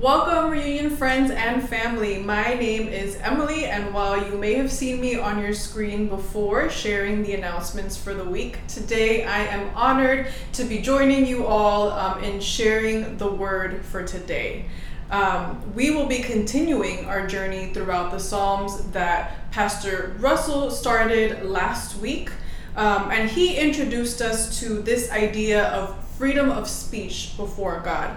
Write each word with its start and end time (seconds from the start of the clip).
Welcome, 0.00 0.50
reunion 0.50 0.96
friends 0.96 1.30
and 1.30 1.68
family. 1.68 2.20
My 2.20 2.54
name 2.54 2.88
is 2.88 3.16
Emily, 3.16 3.66
and 3.66 3.92
while 3.92 4.16
you 4.16 4.38
may 4.38 4.54
have 4.54 4.72
seen 4.72 4.98
me 4.98 5.18
on 5.18 5.38
your 5.38 5.52
screen 5.52 6.08
before 6.08 6.70
sharing 6.70 7.22
the 7.22 7.34
announcements 7.34 7.98
for 7.98 8.14
the 8.14 8.24
week, 8.24 8.66
today 8.66 9.24
I 9.24 9.40
am 9.40 9.68
honored 9.76 10.28
to 10.54 10.64
be 10.64 10.78
joining 10.78 11.26
you 11.26 11.44
all 11.44 11.90
um, 11.90 12.24
in 12.24 12.40
sharing 12.40 13.18
the 13.18 13.30
word 13.30 13.84
for 13.84 14.02
today. 14.02 14.64
Um, 15.10 15.74
we 15.74 15.90
will 15.90 16.06
be 16.06 16.20
continuing 16.20 17.04
our 17.04 17.26
journey 17.26 17.70
throughout 17.74 18.10
the 18.10 18.20
Psalms 18.20 18.82
that 18.92 19.50
Pastor 19.50 20.16
Russell 20.18 20.70
started 20.70 21.44
last 21.44 21.98
week. 21.98 22.30
Um, 22.74 23.10
and 23.10 23.28
he 23.28 23.58
introduced 23.58 24.22
us 24.22 24.60
to 24.60 24.80
this 24.80 25.10
idea 25.12 25.64
of 25.64 26.02
freedom 26.16 26.48
of 26.48 26.70
speech 26.70 27.34
before 27.36 27.80
God. 27.80 28.16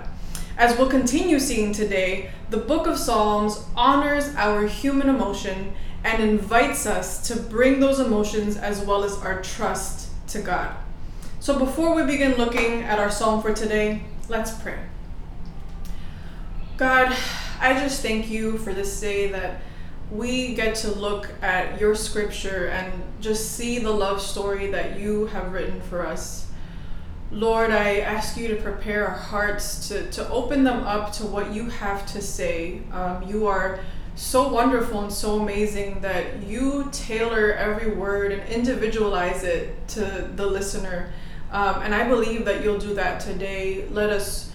As 0.56 0.78
we'll 0.78 0.90
continue 0.90 1.40
seeing 1.40 1.74
today, 1.74 2.30
the 2.52 2.58
book 2.58 2.86
of 2.86 3.00
Psalms 3.00 3.66
honors 3.76 4.36
our 4.36 4.68
human 4.68 5.10
emotion 5.10 5.74
and 6.04 6.22
invites 6.22 6.86
us 6.86 7.28
to 7.28 7.36
bring 7.36 7.80
those 7.80 8.00
emotions 8.00 8.56
as 8.56 8.82
well 8.82 9.04
as 9.04 9.18
our 9.18 9.42
trust 9.42 10.12
to 10.28 10.40
God. 10.40 10.76
So 11.40 11.58
before 11.58 11.96
we 11.96 12.06
begin 12.06 12.36
looking 12.36 12.84
at 12.84 13.00
our 13.00 13.10
psalm 13.10 13.42
for 13.42 13.54
today, 13.54 14.04
let's 14.30 14.52
pray. 14.52 14.78
God, 16.78 17.16
I 17.60 17.74
just 17.74 18.02
thank 18.02 18.30
you 18.30 18.60
for 18.60 18.74
this 18.74 19.02
day 19.02 19.30
that 19.32 19.62
we 20.12 20.54
get 20.54 20.76
to 20.76 20.92
look 20.92 21.30
at 21.42 21.80
your 21.82 21.96
scripture 21.96 22.68
and 22.68 22.94
just 23.20 23.54
see 23.54 23.80
the 23.80 23.92
love 23.92 24.22
story 24.22 24.68
that 24.68 25.00
you 25.00 25.26
have 25.28 25.52
written 25.52 25.82
for 25.82 26.06
us. 26.06 26.52
Lord, 27.34 27.72
I 27.72 28.02
ask 28.02 28.38
you 28.38 28.48
to 28.50 28.56
prepare 28.58 29.08
our 29.08 29.18
hearts 29.18 29.88
to, 29.88 30.08
to 30.12 30.30
open 30.30 30.64
them 30.64 30.84
up 30.84 31.12
to 31.14 31.26
what 31.26 31.52
you 31.52 31.68
have 31.68 32.06
to 32.14 32.22
say. 32.22 32.82
Um, 32.92 33.24
you 33.24 33.48
are 33.48 33.80
so 34.14 34.50
wonderful 34.50 35.02
and 35.02 35.12
so 35.12 35.40
amazing 35.40 36.00
that 36.02 36.44
you 36.44 36.90
tailor 36.92 37.54
every 37.54 37.96
word 37.96 38.34
and 38.34 38.48
individualize 38.48 39.44
it 39.44 39.88
to 39.90 40.30
the 40.36 40.46
listener. 40.46 41.12
Um, 41.52 41.82
and 41.82 41.96
I 41.96 42.08
believe 42.08 42.46
that 42.46 42.64
you'll 42.64 42.78
do 42.78 42.94
that 42.94 43.20
today. 43.20 43.88
Let 43.90 44.12
us 44.12 44.52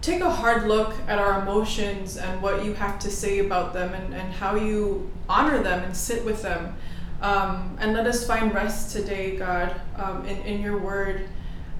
take 0.00 0.22
a 0.22 0.30
hard 0.30 0.66
look 0.66 0.94
at 1.06 1.18
our 1.18 1.42
emotions 1.42 2.16
and 2.16 2.40
what 2.40 2.64
you 2.64 2.72
have 2.72 2.98
to 3.00 3.10
say 3.10 3.40
about 3.40 3.74
them 3.74 3.92
and, 3.92 4.14
and 4.14 4.32
how 4.32 4.54
you 4.54 5.12
honor 5.28 5.62
them 5.62 5.84
and 5.84 5.94
sit 5.94 6.24
with 6.24 6.40
them. 6.40 6.74
Um, 7.20 7.76
and 7.80 7.92
let 7.92 8.06
us 8.06 8.26
find 8.26 8.54
rest 8.54 8.96
today, 8.96 9.36
God, 9.36 9.78
um, 9.96 10.24
in, 10.24 10.38
in 10.44 10.62
your 10.62 10.78
word 10.78 11.28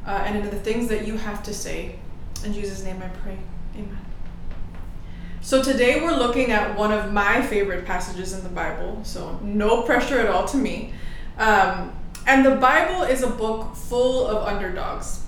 uh, 0.06 0.22
and 0.26 0.36
into 0.36 0.50
the 0.50 0.60
things 0.60 0.88
that 0.88 1.06
you 1.06 1.16
have 1.16 1.42
to 1.44 1.54
say. 1.54 1.96
In 2.44 2.52
Jesus' 2.52 2.84
name 2.84 3.02
I 3.02 3.08
pray. 3.08 3.38
Amen. 3.74 3.98
So 5.40 5.62
today 5.62 6.00
we're 6.00 6.16
looking 6.16 6.52
at 6.52 6.76
one 6.76 6.92
of 6.92 7.12
my 7.12 7.42
favorite 7.42 7.84
passages 7.84 8.32
in 8.32 8.42
the 8.42 8.48
Bible, 8.48 9.00
so 9.02 9.38
no 9.42 9.82
pressure 9.82 10.18
at 10.18 10.26
all 10.26 10.46
to 10.48 10.56
me. 10.56 10.94
Um, 11.38 11.92
and 12.26 12.44
the 12.44 12.56
Bible 12.56 13.02
is 13.02 13.22
a 13.22 13.28
book 13.28 13.76
full 13.76 14.26
of 14.26 14.46
underdogs. 14.46 15.22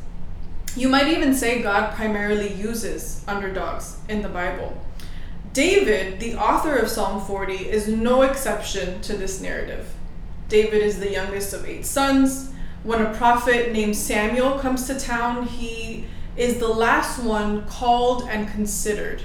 You 0.75 0.89
might 0.89 1.09
even 1.09 1.35
say 1.35 1.63
God 1.63 1.95
primarily 1.95 2.53
uses 2.53 3.25
underdogs 3.27 3.99
in 4.09 4.23
the 4.23 4.29
Bible. 4.29 4.77
David, 5.53 6.21
the 6.21 6.35
author 6.37 6.77
of 6.77 6.89
Psalm 6.89 7.21
40, 7.21 7.55
is 7.55 7.89
no 7.89 8.23
exception 8.23 9.01
to 9.03 9.17
this 9.17 9.41
narrative. 9.41 9.93
David 10.49 10.83
is 10.83 10.99
the 10.99 11.11
youngest 11.11 11.53
of 11.55 11.67
eight 11.67 11.85
sons 11.85 12.53
when 12.87 13.03
a 13.03 13.13
prophet 13.15 13.73
named 13.73 13.97
Samuel 13.97 14.61
comes 14.61 14.87
to 14.87 14.99
town, 14.99 15.45
he 15.45 16.05
is 16.37 16.59
the 16.59 16.69
last 16.69 17.21
one 17.21 17.67
called 17.67 18.23
and 18.29 18.49
considered. 18.49 19.23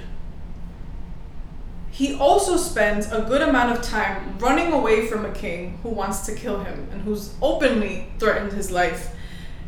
He 1.92 2.14
also 2.16 2.56
spends 2.56 3.12
a 3.12 3.22
good 3.22 3.40
amount 3.40 3.78
of 3.78 3.84
time 3.84 4.36
running 4.38 4.72
away 4.72 5.06
from 5.06 5.24
a 5.24 5.30
king 5.30 5.78
who 5.84 5.90
wants 5.90 6.26
to 6.26 6.34
kill 6.34 6.64
him 6.64 6.88
and 6.90 7.02
who's 7.02 7.34
openly 7.40 8.08
threatened 8.18 8.52
his 8.52 8.72
life. 8.72 9.14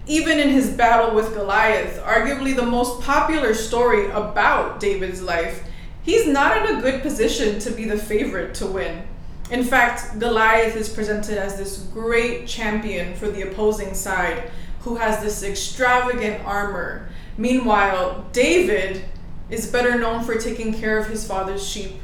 Even 0.06 0.40
in 0.40 0.48
his 0.48 0.70
battle 0.70 1.14
with 1.14 1.32
Goliath, 1.32 2.02
arguably 2.02 2.56
the 2.56 2.66
most 2.66 3.00
popular 3.00 3.54
story 3.54 4.06
about 4.10 4.80
David's 4.80 5.22
life, 5.22 5.62
he's 6.02 6.26
not 6.26 6.56
in 6.56 6.76
a 6.76 6.80
good 6.80 7.00
position 7.00 7.60
to 7.60 7.70
be 7.70 7.84
the 7.84 7.96
favorite 7.96 8.54
to 8.56 8.66
win. 8.66 9.06
In 9.50 9.62
fact, 9.62 10.18
Goliath 10.18 10.74
is 10.74 10.88
presented 10.88 11.36
as 11.36 11.56
this 11.56 11.78
great 11.92 12.46
champion 12.46 13.14
for 13.14 13.28
the 13.30 13.42
opposing 13.42 13.94
side 13.94 14.50
who 14.80 14.96
has 14.96 15.22
this 15.22 15.42
extravagant 15.42 16.44
armor. 16.46 17.08
Meanwhile, 17.36 18.26
David 18.32 19.04
is 19.50 19.70
better 19.70 19.98
known 19.98 20.24
for 20.24 20.36
taking 20.36 20.72
care 20.72 20.98
of 20.98 21.08
his 21.08 21.26
father's 21.26 21.66
sheep 21.66 22.00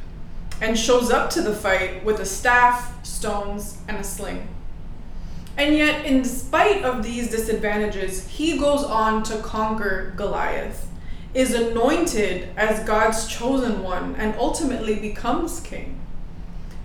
and 0.60 0.78
shows 0.78 1.10
up 1.10 1.30
to 1.30 1.40
the 1.42 1.54
fight 1.54 2.04
with 2.04 2.20
a 2.20 2.26
staff, 2.26 3.04
stones, 3.04 3.78
and 3.88 3.96
a 3.96 4.04
sling. 4.04 4.46
And 5.56 5.76
yet, 5.76 6.04
in 6.04 6.24
spite 6.24 6.84
of 6.84 7.02
these 7.02 7.30
disadvantages, 7.30 8.28
he 8.28 8.58
goes 8.58 8.84
on 8.84 9.22
to 9.24 9.38
conquer 9.38 10.12
Goliath, 10.16 10.88
is 11.32 11.54
anointed 11.54 12.48
as 12.56 12.86
God's 12.86 13.26
chosen 13.26 13.82
one, 13.82 14.14
and 14.16 14.34
ultimately 14.36 14.96
becomes 14.96 15.60
king. 15.60 15.99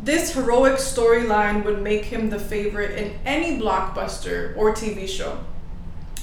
This 0.03 0.33
heroic 0.33 0.73
storyline 0.73 1.63
would 1.63 1.81
make 1.81 2.05
him 2.05 2.29
the 2.29 2.39
favorite 2.39 2.97
in 2.97 3.17
any 3.25 3.59
blockbuster 3.59 4.55
or 4.57 4.73
TV 4.73 5.07
show. 5.07 5.39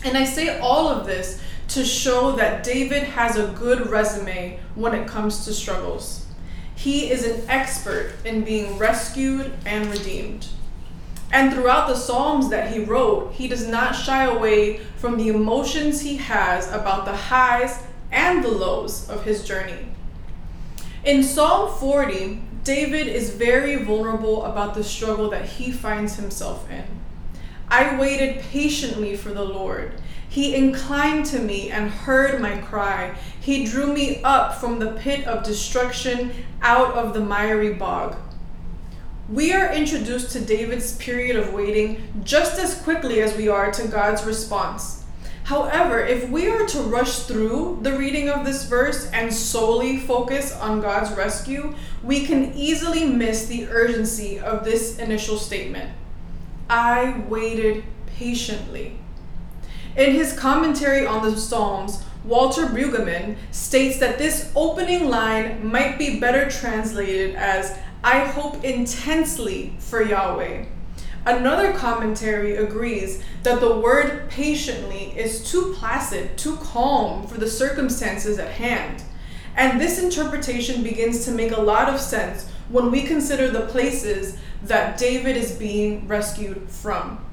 And 0.05 0.17
I 0.17 0.25
say 0.25 0.59
all 0.61 0.89
of 0.89 1.07
this 1.07 1.41
to 1.69 1.85
show 1.85 2.33
that 2.33 2.65
David 2.65 3.03
has 3.03 3.37
a 3.37 3.49
good 3.49 3.89
resume 3.89 4.59
when 4.75 4.95
it 4.95 5.09
comes 5.09 5.45
to 5.45 5.55
struggles. 5.55 6.27
He 6.75 7.11
is 7.11 7.25
an 7.25 7.49
expert 7.49 8.13
in 8.25 8.43
being 8.43 8.79
rescued 8.79 9.53
and 9.65 9.87
redeemed. 9.87 10.49
And 11.33 11.53
throughout 11.53 11.89
the 11.89 11.97
Psalms 11.97 12.51
that 12.51 12.73
he 12.73 12.85
wrote, 12.85 13.33
he 13.33 13.49
does 13.49 13.67
not 13.67 13.93
shy 13.93 14.25
away 14.25 14.79
from 14.97 15.17
the 15.17 15.29
emotions 15.29 16.03
he 16.03 16.17
has 16.17 16.71
about 16.71 17.07
the 17.07 17.17
highs 17.17 17.83
and 18.11 18.45
the 18.45 18.51
lows 18.51 19.09
of 19.09 19.25
his 19.25 19.45
journey. 19.45 19.87
In 21.05 21.23
Psalm 21.23 21.73
40, 21.79 22.43
David 22.65 23.09
is 23.09 23.31
very 23.31 23.77
vulnerable 23.77 24.45
about 24.45 24.75
the 24.75 24.85
struggle 24.85 25.29
that 25.31 25.47
he 25.47 25.73
finds 25.73 26.17
himself 26.17 26.71
in. 26.71 26.85
I 27.69 27.99
waited 27.99 28.41
patiently 28.41 29.17
for 29.17 29.31
the 29.31 29.45
Lord. 29.45 29.95
He 30.29 30.55
inclined 30.55 31.27
to 31.27 31.41
me 31.41 31.71
and 31.71 31.91
heard 31.91 32.41
my 32.41 32.59
cry. 32.59 33.15
He 33.41 33.67
drew 33.67 33.93
me 33.93 34.23
up 34.23 34.55
from 34.55 34.79
the 34.79 34.93
pit 34.93 35.27
of 35.27 35.45
destruction 35.45 36.33
out 36.63 36.95
of 36.95 37.15
the 37.15 37.21
miry 37.21 37.75
bog. 37.75 38.17
We 39.29 39.53
are 39.53 39.73
introduced 39.73 40.31
to 40.33 40.41
David's 40.41 40.97
period 40.97 41.37
of 41.37 41.53
waiting 41.53 42.03
just 42.23 42.59
as 42.61 42.81
quickly 42.83 43.23
as 43.23 43.37
we 43.37 43.49
are 43.49 43.73
to 43.73 43.89
God's 43.89 44.25
response. 44.25 45.02
However, 45.53 46.01
if 46.01 46.31
we 46.31 46.49
are 46.49 46.65
to 46.65 46.81
rush 46.81 47.25
through 47.25 47.81
the 47.83 47.93
reading 47.93 48.31
of 48.31 48.43
this 48.43 48.65
verse 48.65 49.11
and 49.11 49.31
solely 49.31 49.99
focus 49.99 50.57
on 50.57 50.81
God's 50.81 51.15
rescue, 51.15 51.75
we 52.03 52.25
can 52.25 52.55
easily 52.55 53.05
miss 53.05 53.45
the 53.45 53.69
urgency 53.69 54.39
of 54.39 54.65
this 54.65 54.99
initial 54.99 55.37
statement. 55.37 55.91
I 56.71 57.23
waited 57.29 57.85
patiently. 58.07 58.97
In 59.95 60.15
his 60.15 60.33
commentary 60.33 61.05
on 61.07 61.23
the 61.23 61.37
Psalms, 61.37 62.03
Walter 62.25 62.65
Brueggemann 62.65 63.37
states 63.51 63.99
that 63.99 64.17
this 64.17 64.51
opening 64.57 65.11
line 65.11 65.67
might 65.71 65.99
be 65.99 66.19
better 66.19 66.49
translated 66.51 67.35
as 67.35 67.77
I 68.03 68.21
hope 68.21 68.65
intensely 68.65 69.75
for 69.81 70.03
Yahweh. 70.03 70.65
Another 71.25 71.73
commentary 71.73 72.57
agrees 72.57 73.23
that 73.45 73.61
the 73.61 73.79
word 73.79 74.29
patiently 74.29 75.17
is 75.17 75.49
too 75.49 75.75
placid, 75.79 76.37
too 76.37 76.57
calm 76.57 77.27
for 77.29 77.39
the 77.39 77.49
circumstances 77.49 78.39
at 78.39 78.51
hand. 78.51 79.05
And 79.55 79.81
this 79.81 80.03
interpretation 80.03 80.83
begins 80.83 81.25
to 81.25 81.31
make 81.31 81.53
a 81.53 81.61
lot 81.61 81.89
of 81.89 82.01
sense 82.01 82.49
when 82.71 82.91
we 82.91 83.03
consider 83.03 83.51
the 83.51 83.67
places 83.67 84.37
that 84.65 84.99
David 84.99 85.37
is 85.37 85.53
being 85.53 86.09
rescued 86.09 86.69
from. 86.69 87.25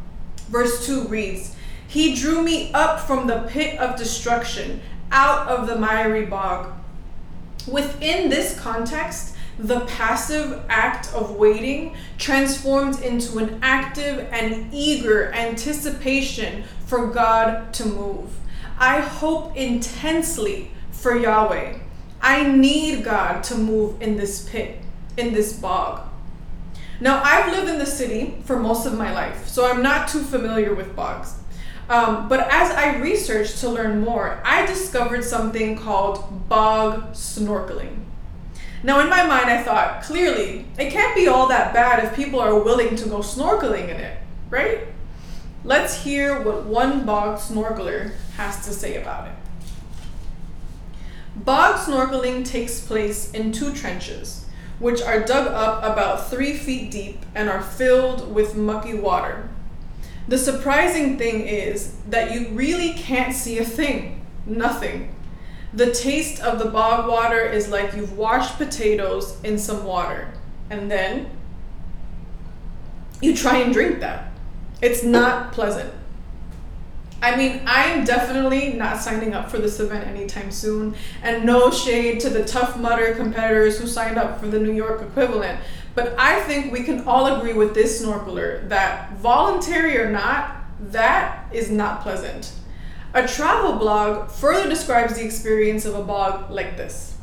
Verse 0.50 0.86
2 0.86 1.08
reads, 1.08 1.56
He 1.88 2.16
drew 2.16 2.44
me 2.44 2.72
up 2.74 3.00
from 3.00 3.26
the 3.26 3.48
pit 3.50 3.80
of 3.80 3.98
destruction, 3.98 4.82
out 5.12 5.48
of 5.48 5.68
the 5.68 5.78
miry 5.78 6.26
bog. 6.26 6.74
Within 7.68 8.30
this 8.30 8.60
context, 8.60 9.36
the 9.60 9.82
passive 9.82 10.64
act 10.70 11.14
of 11.14 11.36
waiting 11.36 11.96
transformed 12.18 13.02
into 13.02 13.38
an 13.40 13.60
active 13.62 14.28
and 14.32 14.74
eager 14.74 15.32
anticipation 15.34 16.64
for 16.86 17.08
God 17.08 17.74
to 17.74 17.86
move. 17.86 18.30
I 18.78 19.02
hope 19.02 19.58
intensely 19.58 20.72
for 20.92 21.18
Yahweh. 21.18 21.80
I 22.22 22.44
need 22.44 23.04
God 23.04 23.44
to 23.46 23.56
move 23.56 24.02
in 24.02 24.16
this 24.16 24.48
pit, 24.48 24.78
in 25.18 25.34
this 25.34 25.54
bog. 25.54 26.08
Now, 27.02 27.22
I've 27.24 27.52
lived 27.52 27.70
in 27.70 27.80
the 27.80 27.86
city 27.86 28.42
for 28.46 28.60
most 28.60 28.86
of 28.86 28.98
my 28.98 29.14
life, 29.14 29.48
so 29.48 29.70
I'm 29.70 29.82
not 29.82 30.08
too 30.08 30.22
familiar 30.22 30.74
with 30.74 30.96
bogs. 30.96 31.36
Um, 31.90 32.30
but 32.30 32.42
as 32.52 32.72
I 32.72 32.98
researched 32.98 33.60
to 33.60 33.70
learn 33.70 34.02
more, 34.02 34.42
I 34.46 34.66
discovered 34.66 35.24
something 35.24 35.76
called 35.76 36.48
bog 36.48 37.14
snorkeling. 37.14 37.99
Now, 38.82 39.02
in 39.02 39.10
my 39.10 39.26
mind, 39.26 39.50
I 39.50 39.62
thought, 39.62 40.04
clearly, 40.04 40.66
it 40.78 40.92
can't 40.92 41.16
be 41.16 41.28
all 41.28 41.48
that 41.48 41.74
bad 41.74 42.04
if 42.04 42.16
people 42.16 42.40
are 42.40 42.58
willing 42.58 42.96
to 42.96 43.10
go 43.10 43.20
snorkeling 43.20 43.90
in 43.90 43.98
it, 43.98 44.18
right? 44.50 44.88
Let's 45.66 46.04
hear 46.04 46.42
what 46.42 46.64
one 46.66 47.06
bog 47.06 47.40
snorkeler 47.40 48.14
has 48.38 48.66
to 48.66 48.72
say 48.72 49.02
about 49.02 49.28
it. 49.28 49.34
Bog 51.36 51.76
snorkeling 51.76 52.46
takes 52.46 52.80
place 52.80 53.32
in 53.32 53.52
two 53.52 53.74
trenches, 53.74 54.46
which 54.80 55.02
are 55.02 55.26
dug 55.26 55.48
up 55.48 55.84
about 55.84 56.30
three 56.30 56.54
feet 56.54 56.90
deep 56.92 57.26
and 57.36 57.50
are 57.50 57.62
filled 57.62 58.34
with 58.34 58.56
mucky 58.56 58.94
water. 58.94 59.50
The 60.30 60.38
surprising 60.38 61.18
thing 61.18 61.42
is 61.48 61.96
that 62.10 62.32
you 62.32 62.50
really 62.50 62.94
can't 62.94 63.34
see 63.34 63.58
a 63.58 63.66
thing, 63.66 64.26
nothing. 64.46 65.14
The 65.74 65.92
taste 65.92 66.42
of 66.42 66.58
the 66.60 66.66
bog 66.66 67.08
water 67.08 67.42
is 67.42 67.70
like 67.70 67.96
you've 67.96 68.18
washed 68.18 68.58
potatoes 68.58 69.38
in 69.44 69.58
some 69.58 69.86
water, 69.86 70.34
and 70.70 70.90
then 70.90 71.30
you 73.22 73.36
try 73.36 73.58
and 73.58 73.72
drink 73.72 74.00
that. 74.00 74.32
It's 74.82 75.04
not 75.04 75.52
pleasant. 75.52 75.94
I 77.22 77.36
mean, 77.36 77.62
I'm 77.66 78.06
definitely 78.06 78.74
not 78.74 78.98
signing 78.98 79.34
up 79.34 79.52
for 79.52 79.58
this 79.58 79.80
event 79.80 80.08
anytime 80.08 80.52
soon, 80.52 80.96
and 81.22 81.46
no 81.46 81.70
shade 81.70 82.22
to 82.22 82.30
the 82.30 82.46
Tough 82.46 82.78
Mudder 82.78 83.14
competitors 83.16 83.78
who 83.78 83.88
signed 83.88 84.18
up 84.18 84.40
for 84.40 84.48
the 84.48 84.58
New 84.58 84.72
York 84.72 85.02
equivalent. 85.02 85.60
But 85.96 86.16
I 86.18 86.40
think 86.44 86.72
we 86.72 86.84
can 86.84 87.06
all 87.06 87.38
agree 87.38 87.54
with 87.54 87.74
this 87.74 88.02
snorkeler 88.02 88.68
that, 88.70 89.18
voluntary 89.18 89.98
or 89.98 90.10
not, 90.10 90.56
that 90.92 91.46
is 91.52 91.70
not 91.70 92.02
pleasant. 92.02 92.54
A 93.12 93.28
travel 93.28 93.74
blog 93.74 94.30
further 94.30 94.70
describes 94.70 95.16
the 95.16 95.26
experience 95.26 95.84
of 95.84 95.96
a 95.96 96.04
bog 96.04 96.52
like 96.52 96.78
this. 96.78 97.16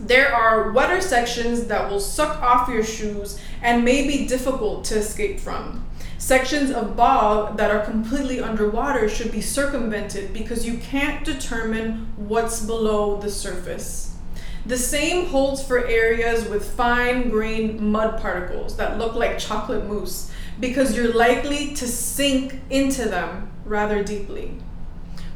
There 0.00 0.34
are 0.34 0.72
wetter 0.72 1.02
sections 1.02 1.66
that 1.66 1.90
will 1.90 2.00
suck 2.00 2.40
off 2.40 2.70
your 2.70 2.82
shoes 2.82 3.38
and 3.60 3.84
may 3.84 4.06
be 4.06 4.26
difficult 4.26 4.84
to 4.84 4.96
escape 4.96 5.38
from. 5.38 5.86
Sections 6.16 6.70
of 6.70 6.96
bog 6.96 7.58
that 7.58 7.70
are 7.70 7.84
completely 7.84 8.40
underwater 8.40 9.06
should 9.06 9.30
be 9.30 9.42
circumvented 9.42 10.32
because 10.32 10.66
you 10.66 10.78
can't 10.78 11.26
determine 11.26 12.10
what's 12.16 12.64
below 12.64 13.20
the 13.20 13.30
surface. 13.30 14.16
The 14.64 14.78
same 14.78 15.26
holds 15.26 15.62
for 15.62 15.86
areas 15.86 16.48
with 16.48 16.72
fine 16.74 17.28
grained 17.28 17.80
mud 17.80 18.18
particles 18.18 18.78
that 18.78 18.96
look 18.96 19.14
like 19.14 19.38
chocolate 19.38 19.86
mousse 19.86 20.30
because 20.58 20.96
you're 20.96 21.12
likely 21.12 21.74
to 21.74 21.86
sink 21.86 22.60
into 22.70 23.10
them 23.10 23.50
rather 23.66 24.02
deeply. 24.02 24.58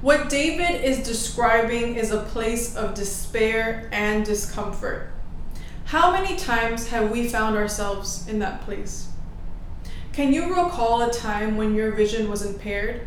What 0.03 0.31
David 0.31 0.83
is 0.83 1.07
describing 1.07 1.97
is 1.97 2.11
a 2.11 2.23
place 2.23 2.75
of 2.75 2.95
despair 2.95 3.87
and 3.93 4.25
discomfort. 4.25 5.11
How 5.85 6.11
many 6.11 6.37
times 6.37 6.89
have 6.89 7.11
we 7.11 7.29
found 7.29 7.55
ourselves 7.55 8.27
in 8.27 8.39
that 8.39 8.63
place? 8.63 9.11
Can 10.15 10.33
you 10.33 10.55
recall 10.55 11.03
a 11.03 11.13
time 11.13 11.59
when 11.59 11.75
your 11.75 11.93
vision 11.93 12.31
was 12.31 12.47
impaired? 12.47 13.07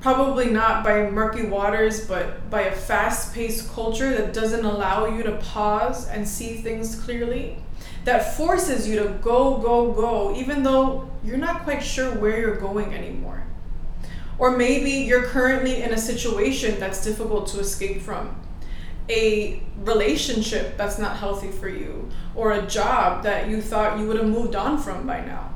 Probably 0.00 0.46
not 0.46 0.82
by 0.82 1.10
murky 1.10 1.44
waters, 1.44 2.08
but 2.08 2.48
by 2.48 2.62
a 2.62 2.74
fast 2.74 3.34
paced 3.34 3.70
culture 3.74 4.16
that 4.16 4.32
doesn't 4.32 4.64
allow 4.64 5.04
you 5.04 5.22
to 5.24 5.36
pause 5.36 6.08
and 6.08 6.26
see 6.26 6.54
things 6.54 6.98
clearly. 7.02 7.58
That 8.04 8.34
forces 8.34 8.88
you 8.88 8.98
to 9.00 9.10
go, 9.20 9.58
go, 9.58 9.92
go, 9.92 10.34
even 10.34 10.62
though 10.62 11.10
you're 11.22 11.36
not 11.36 11.64
quite 11.64 11.82
sure 11.82 12.14
where 12.14 12.40
you're 12.40 12.56
going 12.56 12.94
anymore. 12.94 13.43
Or 14.38 14.56
maybe 14.56 14.90
you're 14.90 15.24
currently 15.24 15.82
in 15.82 15.92
a 15.92 15.98
situation 15.98 16.80
that's 16.80 17.04
difficult 17.04 17.46
to 17.48 17.60
escape 17.60 18.00
from, 18.00 18.40
a 19.08 19.62
relationship 19.84 20.76
that's 20.76 20.98
not 20.98 21.16
healthy 21.16 21.50
for 21.50 21.68
you, 21.68 22.08
or 22.34 22.52
a 22.52 22.66
job 22.66 23.22
that 23.22 23.48
you 23.48 23.60
thought 23.60 23.98
you 23.98 24.06
would 24.08 24.16
have 24.16 24.28
moved 24.28 24.56
on 24.56 24.78
from 24.78 25.06
by 25.06 25.24
now. 25.24 25.54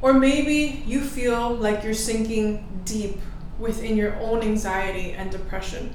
Or 0.00 0.12
maybe 0.12 0.82
you 0.86 1.00
feel 1.00 1.54
like 1.54 1.82
you're 1.82 1.94
sinking 1.94 2.82
deep 2.84 3.18
within 3.58 3.96
your 3.96 4.16
own 4.16 4.42
anxiety 4.42 5.12
and 5.12 5.30
depression. 5.30 5.94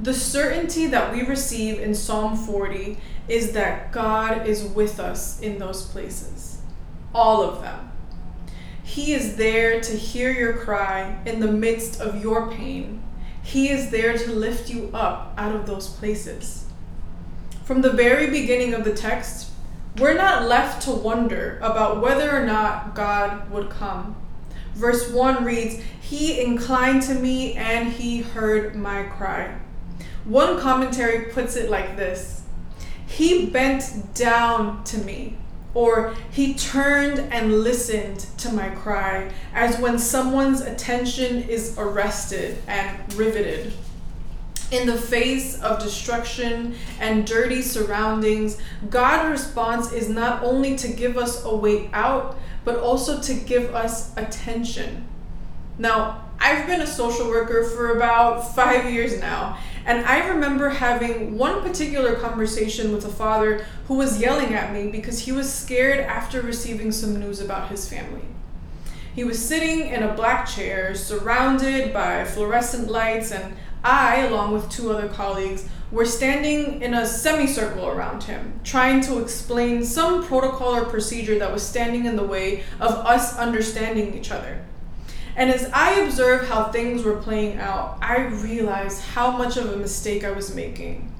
The 0.00 0.14
certainty 0.14 0.86
that 0.86 1.12
we 1.12 1.22
receive 1.22 1.80
in 1.80 1.94
Psalm 1.94 2.36
40 2.36 2.98
is 3.26 3.52
that 3.52 3.90
God 3.90 4.46
is 4.46 4.62
with 4.62 5.00
us 5.00 5.40
in 5.40 5.58
those 5.58 5.86
places, 5.86 6.60
all 7.12 7.42
of 7.42 7.60
them. 7.60 7.87
He 8.88 9.12
is 9.12 9.36
there 9.36 9.82
to 9.82 9.92
hear 9.92 10.32
your 10.32 10.54
cry 10.54 11.18
in 11.26 11.40
the 11.40 11.52
midst 11.52 12.00
of 12.00 12.22
your 12.22 12.50
pain. 12.50 13.02
He 13.42 13.68
is 13.68 13.90
there 13.90 14.16
to 14.16 14.32
lift 14.32 14.70
you 14.70 14.88
up 14.94 15.34
out 15.36 15.54
of 15.54 15.66
those 15.66 15.88
places. 15.88 16.64
From 17.64 17.82
the 17.82 17.92
very 17.92 18.30
beginning 18.30 18.72
of 18.72 18.84
the 18.84 18.94
text, 18.94 19.50
we're 19.98 20.14
not 20.16 20.48
left 20.48 20.82
to 20.84 20.90
wonder 20.90 21.58
about 21.62 22.00
whether 22.00 22.34
or 22.34 22.46
not 22.46 22.94
God 22.94 23.50
would 23.50 23.68
come. 23.68 24.16
Verse 24.74 25.10
1 25.10 25.44
reads, 25.44 25.82
He 26.00 26.40
inclined 26.40 27.02
to 27.02 27.14
me 27.14 27.52
and 27.56 27.92
he 27.92 28.22
heard 28.22 28.74
my 28.74 29.02
cry. 29.02 29.58
One 30.24 30.58
commentary 30.58 31.26
puts 31.26 31.56
it 31.56 31.70
like 31.70 31.98
this 31.98 32.42
He 33.06 33.50
bent 33.50 34.14
down 34.14 34.82
to 34.84 34.96
me 34.96 35.36
or 35.74 36.14
he 36.30 36.54
turned 36.54 37.18
and 37.32 37.62
listened 37.62 38.26
to 38.38 38.52
my 38.52 38.68
cry, 38.70 39.30
as 39.54 39.78
when 39.78 39.98
someone's 39.98 40.60
attention 40.60 41.48
is 41.48 41.76
arrested 41.78 42.58
and 42.66 43.14
riveted. 43.14 43.72
In 44.70 44.86
the 44.86 44.98
face 44.98 45.60
of 45.62 45.82
destruction 45.82 46.74
and 47.00 47.26
dirty 47.26 47.62
surroundings, 47.62 48.58
God's 48.90 49.30
response 49.30 49.92
is 49.92 50.08
not 50.08 50.42
only 50.42 50.76
to 50.76 50.88
give 50.88 51.16
us 51.16 51.44
a 51.44 51.56
way 51.56 51.88
out, 51.92 52.38
but 52.64 52.76
also 52.78 53.20
to 53.20 53.34
give 53.34 53.74
us 53.74 54.14
attention. 54.16 55.06
Now, 55.78 56.24
I've 56.40 56.66
been 56.66 56.82
a 56.82 56.86
social 56.86 57.28
worker 57.28 57.64
for 57.64 57.96
about 57.96 58.54
five 58.54 58.92
years 58.92 59.18
now, 59.20 59.58
and 59.88 60.04
I 60.04 60.28
remember 60.28 60.68
having 60.68 61.38
one 61.38 61.62
particular 61.62 62.16
conversation 62.16 62.92
with 62.92 63.06
a 63.06 63.08
father 63.08 63.64
who 63.86 63.94
was 63.94 64.20
yelling 64.20 64.52
at 64.52 64.70
me 64.74 64.90
because 64.90 65.20
he 65.20 65.32
was 65.32 65.50
scared 65.50 66.00
after 66.00 66.42
receiving 66.42 66.92
some 66.92 67.18
news 67.18 67.40
about 67.40 67.70
his 67.70 67.88
family. 67.88 68.26
He 69.14 69.24
was 69.24 69.42
sitting 69.42 69.86
in 69.88 70.02
a 70.02 70.12
black 70.12 70.46
chair, 70.46 70.94
surrounded 70.94 71.94
by 71.94 72.26
fluorescent 72.26 72.90
lights, 72.90 73.32
and 73.32 73.56
I, 73.82 74.26
along 74.26 74.52
with 74.52 74.68
two 74.68 74.92
other 74.92 75.08
colleagues, 75.08 75.66
were 75.90 76.04
standing 76.04 76.82
in 76.82 76.92
a 76.92 77.06
semicircle 77.06 77.88
around 77.88 78.24
him, 78.24 78.60
trying 78.64 79.00
to 79.00 79.22
explain 79.22 79.82
some 79.82 80.22
protocol 80.22 80.76
or 80.76 80.84
procedure 80.84 81.38
that 81.38 81.50
was 81.50 81.66
standing 81.66 82.04
in 82.04 82.16
the 82.16 82.22
way 82.22 82.62
of 82.78 82.92
us 82.92 83.38
understanding 83.38 84.12
each 84.12 84.30
other. 84.30 84.66
And 85.38 85.50
as 85.50 85.70
I 85.72 86.00
observed 86.00 86.48
how 86.48 86.64
things 86.64 87.04
were 87.04 87.22
playing 87.22 87.58
out, 87.58 87.96
I 88.02 88.26
realized 88.26 89.00
how 89.00 89.30
much 89.30 89.56
of 89.56 89.72
a 89.72 89.76
mistake 89.76 90.24
I 90.24 90.32
was 90.32 90.52
making. 90.52 91.14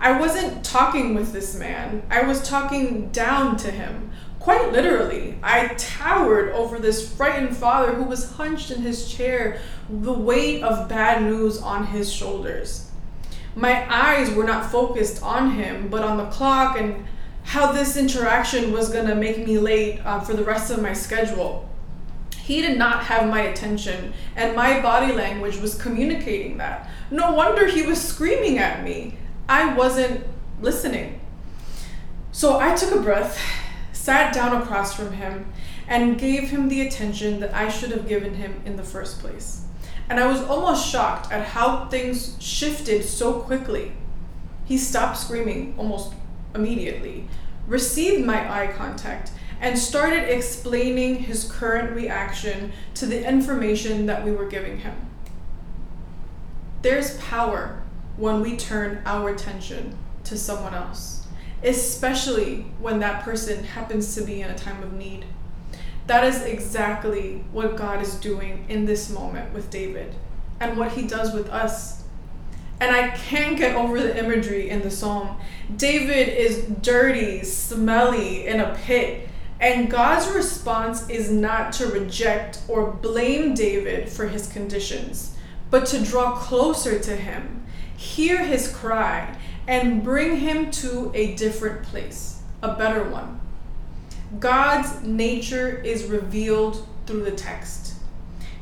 I 0.00 0.18
wasn't 0.18 0.64
talking 0.64 1.14
with 1.14 1.34
this 1.34 1.54
man, 1.54 2.02
I 2.08 2.22
was 2.22 2.48
talking 2.48 3.10
down 3.10 3.58
to 3.58 3.70
him. 3.70 4.10
Quite 4.38 4.72
literally, 4.72 5.38
I 5.42 5.74
towered 5.76 6.52
over 6.52 6.78
this 6.78 7.14
frightened 7.14 7.54
father 7.54 7.92
who 7.92 8.04
was 8.04 8.32
hunched 8.32 8.70
in 8.70 8.80
his 8.80 9.06
chair, 9.06 9.60
the 9.90 10.14
weight 10.14 10.62
of 10.62 10.88
bad 10.88 11.22
news 11.22 11.60
on 11.60 11.88
his 11.88 12.10
shoulders. 12.10 12.90
My 13.54 13.86
eyes 13.94 14.30
were 14.30 14.44
not 14.44 14.72
focused 14.72 15.22
on 15.22 15.50
him, 15.50 15.88
but 15.88 16.02
on 16.02 16.16
the 16.16 16.30
clock 16.30 16.80
and 16.80 17.04
how 17.42 17.70
this 17.72 17.98
interaction 17.98 18.72
was 18.72 18.88
gonna 18.88 19.14
make 19.14 19.46
me 19.46 19.58
late 19.58 20.00
uh, 20.06 20.20
for 20.20 20.32
the 20.32 20.44
rest 20.44 20.70
of 20.70 20.80
my 20.80 20.94
schedule. 20.94 21.67
He 22.48 22.62
did 22.62 22.78
not 22.78 23.04
have 23.04 23.28
my 23.28 23.42
attention, 23.42 24.14
and 24.34 24.56
my 24.56 24.80
body 24.80 25.12
language 25.12 25.58
was 25.58 25.74
communicating 25.74 26.56
that. 26.56 26.88
No 27.10 27.34
wonder 27.34 27.66
he 27.66 27.82
was 27.82 28.00
screaming 28.00 28.56
at 28.56 28.82
me. 28.82 29.18
I 29.50 29.74
wasn't 29.74 30.24
listening. 30.58 31.20
So 32.32 32.58
I 32.58 32.74
took 32.74 32.94
a 32.94 33.02
breath, 33.02 33.38
sat 33.92 34.32
down 34.32 34.62
across 34.62 34.94
from 34.94 35.12
him, 35.12 35.52
and 35.88 36.18
gave 36.18 36.48
him 36.48 36.70
the 36.70 36.80
attention 36.86 37.38
that 37.40 37.52
I 37.52 37.68
should 37.68 37.90
have 37.90 38.08
given 38.08 38.32
him 38.32 38.62
in 38.64 38.76
the 38.76 38.82
first 38.82 39.20
place. 39.20 39.66
And 40.08 40.18
I 40.18 40.26
was 40.26 40.40
almost 40.40 40.90
shocked 40.90 41.30
at 41.30 41.48
how 41.48 41.90
things 41.90 42.34
shifted 42.40 43.04
so 43.04 43.40
quickly. 43.40 43.92
He 44.64 44.78
stopped 44.78 45.18
screaming 45.18 45.74
almost 45.76 46.14
immediately, 46.54 47.28
received 47.66 48.24
my 48.24 48.50
eye 48.50 48.72
contact, 48.72 49.32
and 49.60 49.78
started 49.78 50.32
explaining 50.32 51.16
his 51.16 51.50
current 51.50 51.94
reaction 51.94 52.72
to 52.94 53.06
the 53.06 53.26
information 53.26 54.06
that 54.06 54.24
we 54.24 54.30
were 54.30 54.46
giving 54.46 54.78
him. 54.78 54.94
There's 56.82 57.16
power 57.18 57.82
when 58.16 58.40
we 58.40 58.56
turn 58.56 59.02
our 59.04 59.30
attention 59.30 59.96
to 60.24 60.38
someone 60.38 60.74
else, 60.74 61.26
especially 61.62 62.66
when 62.80 63.00
that 63.00 63.24
person 63.24 63.64
happens 63.64 64.14
to 64.14 64.22
be 64.22 64.42
in 64.42 64.50
a 64.50 64.58
time 64.58 64.82
of 64.82 64.92
need. 64.92 65.24
That 66.06 66.24
is 66.24 66.42
exactly 66.42 67.44
what 67.52 67.76
God 67.76 68.00
is 68.00 68.14
doing 68.14 68.64
in 68.68 68.86
this 68.86 69.10
moment 69.10 69.52
with 69.52 69.70
David 69.70 70.14
and 70.60 70.78
what 70.78 70.92
he 70.92 71.06
does 71.06 71.34
with 71.34 71.50
us. 71.50 72.04
And 72.80 72.94
I 72.94 73.08
can't 73.08 73.58
get 73.58 73.74
over 73.74 74.00
the 74.00 74.16
imagery 74.16 74.70
in 74.70 74.82
the 74.82 74.90
psalm. 74.90 75.36
David 75.76 76.28
is 76.28 76.64
dirty, 76.80 77.42
smelly, 77.42 78.46
in 78.46 78.60
a 78.60 78.74
pit. 78.74 79.27
And 79.60 79.90
God's 79.90 80.28
response 80.28 81.08
is 81.08 81.30
not 81.30 81.72
to 81.74 81.88
reject 81.88 82.60
or 82.68 82.92
blame 82.92 83.54
David 83.54 84.08
for 84.08 84.28
his 84.28 84.46
conditions, 84.46 85.36
but 85.70 85.86
to 85.86 86.04
draw 86.04 86.36
closer 86.36 86.98
to 87.00 87.16
him, 87.16 87.64
hear 87.96 88.44
his 88.44 88.72
cry, 88.72 89.36
and 89.66 90.04
bring 90.04 90.36
him 90.36 90.70
to 90.70 91.10
a 91.14 91.34
different 91.34 91.82
place, 91.82 92.40
a 92.62 92.74
better 92.74 93.04
one. 93.04 93.40
God's 94.38 95.02
nature 95.02 95.78
is 95.78 96.04
revealed 96.04 96.86
through 97.06 97.24
the 97.24 97.32
text. 97.32 97.94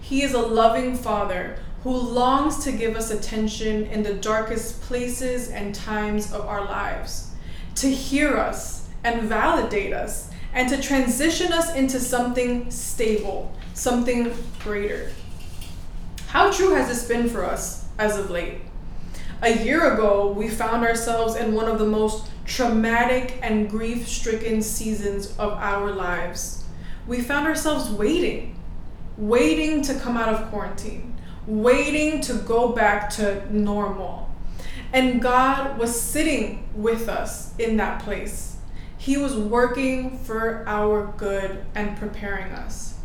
He 0.00 0.23
is 0.23 0.33
a 0.33 0.38
loving 0.38 0.97
Father 0.97 1.59
who 1.83 1.95
longs 1.95 2.65
to 2.65 2.73
give 2.73 2.97
us 2.97 3.11
attention 3.11 3.87
in 3.87 4.03
the 4.03 4.15
darkest 4.15 4.81
places 4.83 5.50
and 5.50 5.75
times 5.75 6.33
of 6.33 6.47
our 6.47 6.65
lives, 6.65 7.31
to 7.76 7.91
hear 7.91 8.37
us 8.37 8.88
and 9.05 9.23
validate 9.23 9.93
us, 9.93 10.31
and 10.57 10.71
to 10.71 10.81
transition 10.81 11.53
us 11.53 11.75
into 11.75 12.01
something 12.01 12.71
stable, 12.71 13.55
something 13.75 14.35
greater. 14.61 15.13
How 16.29 16.51
true 16.51 16.75
has 16.75 16.89
this 16.89 17.07
been 17.07 17.29
for 17.29 17.45
us 17.45 17.85
as 17.99 18.19
of 18.19 18.31
late? 18.31 18.63
A 19.43 19.63
year 19.63 19.93
ago, 19.93 20.33
we 20.33 20.49
found 20.49 20.83
ourselves 20.83 21.37
in 21.37 21.53
one 21.53 21.67
of 21.67 21.79
the 21.79 21.85
most 21.85 22.31
traumatic 22.47 23.39
and 23.43 23.69
grief 23.69 24.09
stricken 24.09 24.63
seasons 24.63 25.37
of 25.37 25.53
our 25.53 25.93
lives. 25.93 26.65
We 27.07 27.21
found 27.21 27.47
ourselves 27.47 27.91
waiting, 27.91 28.59
waiting 29.19 29.83
to 29.83 29.95
come 29.95 30.17
out 30.17 30.31
of 30.31 30.49
quarantine, 30.49 31.19
waiting 31.47 32.23
to 32.23 32.33
go 32.33 32.71
back 32.71 33.11
to 33.11 33.47
normal. 33.55 34.35
And 34.95 35.21
God 35.21 35.77
was 35.77 36.01
sitting 36.01 36.67
with 36.75 37.11
us 37.11 37.55
in 37.59 37.77
that 37.77 38.01
place. 38.03 38.56
He 39.07 39.17
was 39.17 39.37
working 39.37 40.19
for 40.19 40.65
our 40.67 41.15
good 41.17 41.65
and 41.77 41.97
preparing 41.97 42.51
us. 42.51 42.99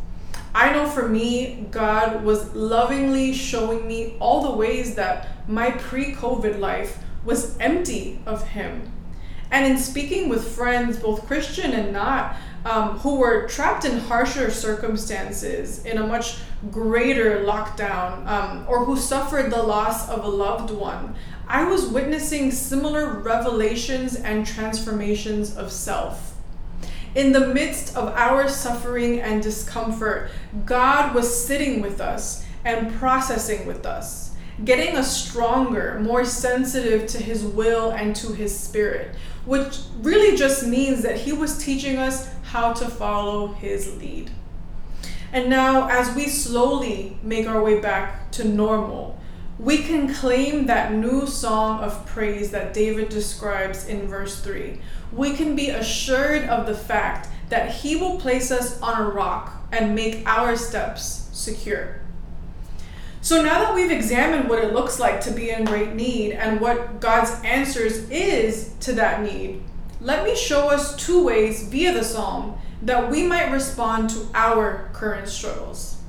I 0.52 0.74
know 0.74 0.88
for 0.88 1.08
me, 1.08 1.68
God 1.70 2.24
was 2.24 2.56
lovingly 2.56 3.34
showing 3.34 3.88
me 3.88 4.16
all 4.20 4.42
the 4.42 4.58
ways 4.58 4.96
that 4.96 5.28
my 5.48 5.70
pre 5.70 6.16
COVID 6.16 6.58
life 6.58 6.98
was 7.24 7.56
empty 7.60 8.20
of 8.26 8.48
Him. 8.48 8.92
And 9.52 9.72
in 9.72 9.78
speaking 9.78 10.28
with 10.28 10.56
friends, 10.56 10.98
both 10.98 11.28
Christian 11.28 11.72
and 11.72 11.94
not, 11.94 12.36
um, 12.66 12.98
who 13.00 13.18
were 13.18 13.48
trapped 13.48 13.86
in 13.86 14.00
harsher 14.00 14.50
circumstances, 14.50 15.86
in 15.86 16.00
a 16.00 16.08
much 16.08 16.38
greater 16.72 17.44
lockdown, 17.46 18.26
um, 18.26 18.66
or 18.68 18.86
who 18.86 18.98
suffered 18.98 19.52
the 19.52 19.62
loss 19.62 20.10
of 20.10 20.24
a 20.26 20.28
loved 20.28 20.72
one, 20.72 21.14
I 21.48 21.64
was 21.64 21.88
witnessing 21.88 22.52
similar 22.52 23.20
revelations 23.20 24.16
and 24.16 24.46
transformations 24.46 25.56
of 25.56 25.72
self. 25.72 26.36
In 27.14 27.34
the 27.34 27.48
midst 27.48 27.98
of 27.98 28.08
our 28.16 28.48
suffering 28.48 29.20
and 29.20 29.44
discomfort, 29.44 30.32
God 30.66 31.14
was 31.14 31.46
sitting 31.46 31.82
with 31.82 32.00
us 32.00 32.46
and 32.64 32.94
processing 32.94 33.66
with 33.68 33.86
us, 33.86 34.34
getting 34.64 34.96
us 34.96 35.26
stronger, 35.26 36.00
more 36.00 36.24
sensitive 36.24 37.08
to 37.08 37.18
His 37.18 37.44
will 37.44 37.92
and 37.92 38.16
to 38.16 38.32
His 38.32 38.58
Spirit, 38.58 39.16
which 39.46 39.80
really 40.00 40.38
just 40.38 40.66
means 40.66 41.02
that 41.02 41.20
He 41.20 41.34
was 41.34 41.58
teaching 41.58 41.98
us 41.98 42.30
how 42.44 42.72
to 42.74 42.88
follow 42.88 43.48
His 43.48 43.98
lead. 43.98 44.32
And 45.34 45.50
now, 45.50 45.90
as 45.90 46.16
we 46.16 46.28
slowly 46.28 47.18
make 47.24 47.48
our 47.48 47.62
way 47.62 47.80
back 47.80 48.32
to 48.32 48.46
normal, 48.46 49.11
we 49.62 49.78
can 49.78 50.12
claim 50.14 50.66
that 50.66 50.92
new 50.92 51.28
song 51.28 51.80
of 51.82 52.06
praise 52.08 52.50
that 52.50 52.74
David 52.74 53.10
describes 53.10 53.88
in 53.88 54.08
verse 54.08 54.42
3 54.42 54.80
we 55.12 55.34
can 55.34 55.56
be 55.56 55.70
assured 55.70 56.46
of 56.46 56.66
the 56.66 56.74
fact 56.74 57.30
that 57.50 57.72
He 57.72 57.96
will 57.96 58.20
place 58.20 58.52
us 58.52 58.82
on 58.82 59.02
a 59.02 59.10
rock 59.10 59.62
and 59.72 59.96
make 59.96 60.26
our 60.26 60.56
steps 60.56 61.30
secure. 61.34 62.00
So 63.22 63.44
now 63.44 63.60
that 63.60 63.76
we've 63.76 63.92
examined 63.92 64.50
what 64.50 64.64
it 64.64 64.74
looks 64.74 65.00
like 65.00 65.22
to 65.22 65.32
be 65.32 65.52
in 65.52 65.66
great 65.66 65.94
need 65.94 66.32
and 66.32 66.60
what 66.60 67.00
God's 67.00 67.32
answers 67.44 68.10
is 68.10 68.74
to 68.80 68.94
that 68.94 69.22
need, 69.22 69.62
let 70.00 70.24
me 70.24 70.36
show 70.36 70.70
us 70.70 70.96
two 70.96 71.24
ways 71.24 71.68
via 71.68 71.94
the 71.94 72.04
psalm 72.04 72.58
that 72.82 73.12
we 73.12 73.28
might 73.28 73.52
respond 73.52 74.10
to 74.10 74.28
our 74.34 74.90
current 74.94 75.28
struggles. 75.28 76.02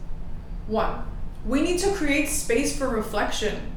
One, 0.68 1.02
we 1.47 1.63
need 1.63 1.79
to 1.79 1.93
create 1.93 2.29
space 2.29 2.77
for 2.77 2.89
reflection 2.89 3.73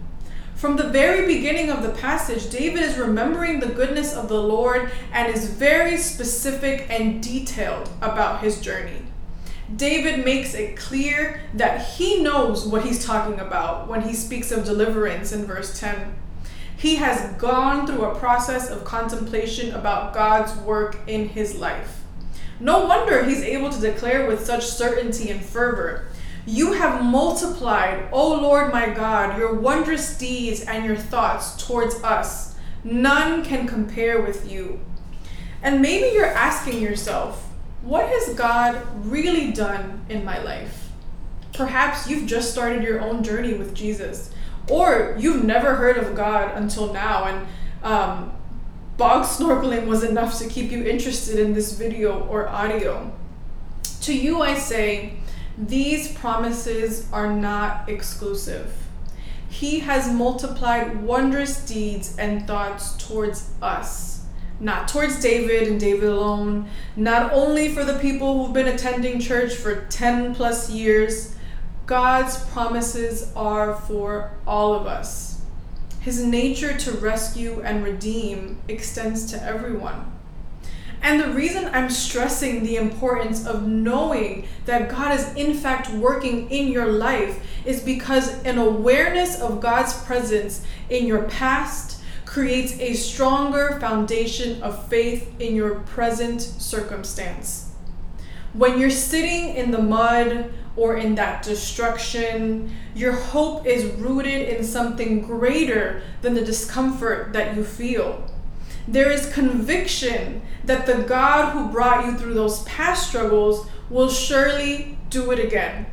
from 0.55 0.77
the 0.77 0.87
very 0.87 1.27
beginning 1.27 1.69
of 1.69 1.83
the 1.83 1.89
passage, 1.89 2.49
David 2.49 2.81
is 2.81 2.97
remembering 2.97 3.59
the 3.59 3.67
goodness 3.67 4.13
of 4.13 4.29
the 4.29 4.41
Lord 4.41 4.89
and 5.11 5.33
is 5.33 5.49
very 5.49 5.97
specific 5.97 6.87
and 6.89 7.21
detailed 7.21 7.89
about 8.01 8.41
his 8.41 8.61
journey. 8.61 9.01
David 9.75 10.23
makes 10.23 10.53
it 10.53 10.77
clear 10.77 11.41
that 11.55 11.85
he 11.85 12.23
knows 12.23 12.65
what 12.65 12.85
he's 12.85 13.05
talking 13.05 13.39
about 13.39 13.89
when 13.89 14.03
he 14.03 14.13
speaks 14.13 14.49
of 14.49 14.63
deliverance 14.63 15.33
in 15.33 15.45
verse 15.45 15.77
10. 15.77 16.15
He 16.77 16.95
has 16.95 17.33
gone 17.33 17.85
through 17.85 18.05
a 18.05 18.17
process 18.17 18.69
of 18.69 18.85
contemplation 18.85 19.73
about 19.73 20.13
God's 20.13 20.55
work 20.61 20.97
in 21.05 21.27
his 21.29 21.55
life. 21.55 22.01
No 22.61 22.85
wonder 22.85 23.25
he's 23.25 23.43
able 23.43 23.69
to 23.71 23.81
declare 23.81 24.25
with 24.25 24.45
such 24.45 24.65
certainty 24.65 25.29
and 25.29 25.43
fervor 25.43 26.07
you 26.45 26.73
have 26.73 27.03
multiplied, 27.03 28.07
O 28.11 28.33
Lord 28.33 28.71
my 28.71 28.89
God, 28.89 29.37
your 29.37 29.55
wondrous 29.55 30.17
deeds 30.17 30.61
and 30.61 30.85
your 30.85 30.95
thoughts 30.95 31.65
towards 31.65 31.95
us. 32.03 32.55
None 32.83 33.43
can 33.43 33.67
compare 33.67 34.21
with 34.21 34.51
you. 34.51 34.79
And 35.63 35.81
maybe 35.81 36.13
you're 36.13 36.25
asking 36.25 36.81
yourself, 36.81 37.49
what 37.81 38.07
has 38.07 38.35
God 38.35 38.79
really 39.05 39.51
done 39.51 40.05
in 40.09 40.23
my 40.23 40.41
life? 40.41 40.89
Perhaps 41.53 42.07
you've 42.07 42.27
just 42.27 42.51
started 42.51 42.83
your 42.83 43.01
own 43.01 43.23
journey 43.23 43.53
with 43.53 43.73
Jesus, 43.73 44.31
or 44.69 45.15
you've 45.19 45.43
never 45.43 45.75
heard 45.75 45.97
of 45.97 46.15
God 46.15 46.51
until 46.55 46.93
now, 46.93 47.25
and 47.25 47.47
um, 47.83 48.31
bog 48.97 49.25
snorkeling 49.25 49.87
was 49.87 50.03
enough 50.03 50.37
to 50.39 50.47
keep 50.47 50.71
you 50.71 50.83
interested 50.83 51.39
in 51.39 51.53
this 51.53 51.73
video 51.73 52.25
or 52.27 52.47
audio. 52.47 53.11
To 54.01 54.13
you, 54.13 54.41
I 54.41 54.55
say, 54.55 55.13
these 55.57 56.11
promises 56.11 57.07
are 57.13 57.31
not 57.31 57.87
exclusive. 57.87 58.75
He 59.49 59.79
has 59.79 60.11
multiplied 60.11 61.01
wondrous 61.03 61.65
deeds 61.65 62.15
and 62.17 62.45
thoughts 62.45 62.97
towards 63.07 63.51
us, 63.61 64.25
not 64.59 64.89
towards 64.89 65.21
David 65.21 65.69
and 65.69 65.79
David 65.79 66.09
alone, 66.09 66.67
not 66.97 67.31
only 67.31 67.69
for 67.69 67.85
the 67.85 67.99
people 67.99 68.37
who've 68.43 68.53
been 68.53 68.67
attending 68.67 69.19
church 69.19 69.53
for 69.55 69.85
10 69.85 70.35
plus 70.35 70.69
years. 70.69 71.35
God's 71.85 72.37
promises 72.49 73.31
are 73.35 73.75
for 73.75 74.31
all 74.45 74.73
of 74.73 74.87
us. 74.87 75.41
His 76.01 76.23
nature 76.23 76.77
to 76.77 76.91
rescue 76.91 77.61
and 77.61 77.83
redeem 77.83 78.59
extends 78.67 79.31
to 79.31 79.41
everyone. 79.41 80.14
And 81.05 81.19
the 81.19 81.29
reason 81.29 81.69
I'm 81.71 81.91
stressing 81.91 82.63
the 82.63 82.77
importance 82.77 83.45
of 83.45 83.67
knowing 83.67 84.47
that 84.65 84.89
God 84.89 85.13
is 85.13 85.31
in 85.35 85.53
fact 85.53 85.91
working 85.91 86.49
in 86.49 86.69
your 86.69 86.87
life 86.87 87.45
is 87.63 87.83
because 87.83 88.43
an 88.43 88.57
awareness 88.57 89.39
of 89.39 89.61
God's 89.61 89.93
presence 90.05 90.65
in 90.89 91.05
your 91.05 91.21
past 91.25 92.01
creates 92.25 92.79
a 92.79 92.93
stronger 92.93 93.77
foundation 93.79 94.63
of 94.63 94.87
faith 94.87 95.31
in 95.39 95.55
your 95.55 95.75
present 95.81 96.41
circumstance. 96.41 97.71
When 98.53 98.79
you're 98.79 98.89
sitting 98.89 99.55
in 99.55 99.69
the 99.69 99.83
mud 99.83 100.51
or 100.75 100.97
in 100.97 101.13
that 101.15 101.43
destruction, 101.43 102.75
your 102.95 103.11
hope 103.11 103.67
is 103.67 103.85
rooted 103.93 104.49
in 104.49 104.63
something 104.63 105.21
greater 105.21 106.01
than 106.23 106.33
the 106.33 106.43
discomfort 106.43 107.31
that 107.33 107.55
you 107.55 107.63
feel 107.63 108.24
there 108.87 109.11
is 109.11 109.33
conviction 109.33 110.41
that 110.63 110.85
the 110.85 111.03
God 111.03 111.51
who 111.51 111.71
brought 111.71 112.05
you 112.05 112.17
through 112.17 112.33
those 112.33 112.63
past 112.63 113.07
struggles 113.07 113.67
will 113.89 114.09
surely 114.09 114.97
do 115.09 115.31
it 115.31 115.39
again. 115.39 115.85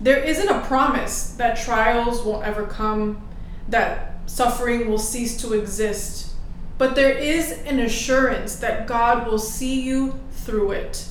There 0.00 0.18
isn't 0.18 0.48
a 0.48 0.64
promise 0.66 1.30
that 1.34 1.58
trials 1.58 2.22
won't 2.22 2.44
ever 2.44 2.66
come, 2.66 3.26
that 3.68 4.14
suffering 4.26 4.88
will 4.88 4.98
cease 4.98 5.36
to 5.38 5.54
exist, 5.54 6.34
but 6.76 6.94
there 6.94 7.16
is 7.16 7.52
an 7.66 7.78
assurance 7.78 8.56
that 8.56 8.86
God 8.86 9.26
will 9.26 9.38
see 9.38 9.80
you 9.80 10.18
through 10.32 10.72
it. 10.72 11.08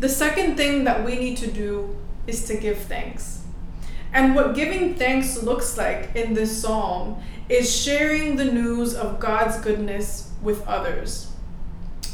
The 0.00 0.08
second 0.08 0.56
thing 0.56 0.84
that 0.84 1.04
we 1.04 1.16
need 1.16 1.36
to 1.38 1.50
do 1.50 1.96
is 2.26 2.46
to 2.46 2.56
give 2.56 2.78
thanks. 2.78 3.42
And 4.12 4.34
what 4.34 4.54
giving 4.54 4.94
thanks 4.94 5.42
looks 5.42 5.76
like 5.76 6.14
in 6.14 6.34
this 6.34 6.62
psalm 6.62 7.22
is 7.48 7.74
sharing 7.74 8.36
the 8.36 8.44
news 8.44 8.94
of 8.94 9.18
God's 9.18 9.58
goodness 9.60 10.32
with 10.42 10.66
others. 10.66 11.32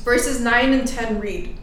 Verses 0.05 0.41
9 0.41 0.73
and 0.73 0.87
10 0.87 1.21
read 1.21 1.59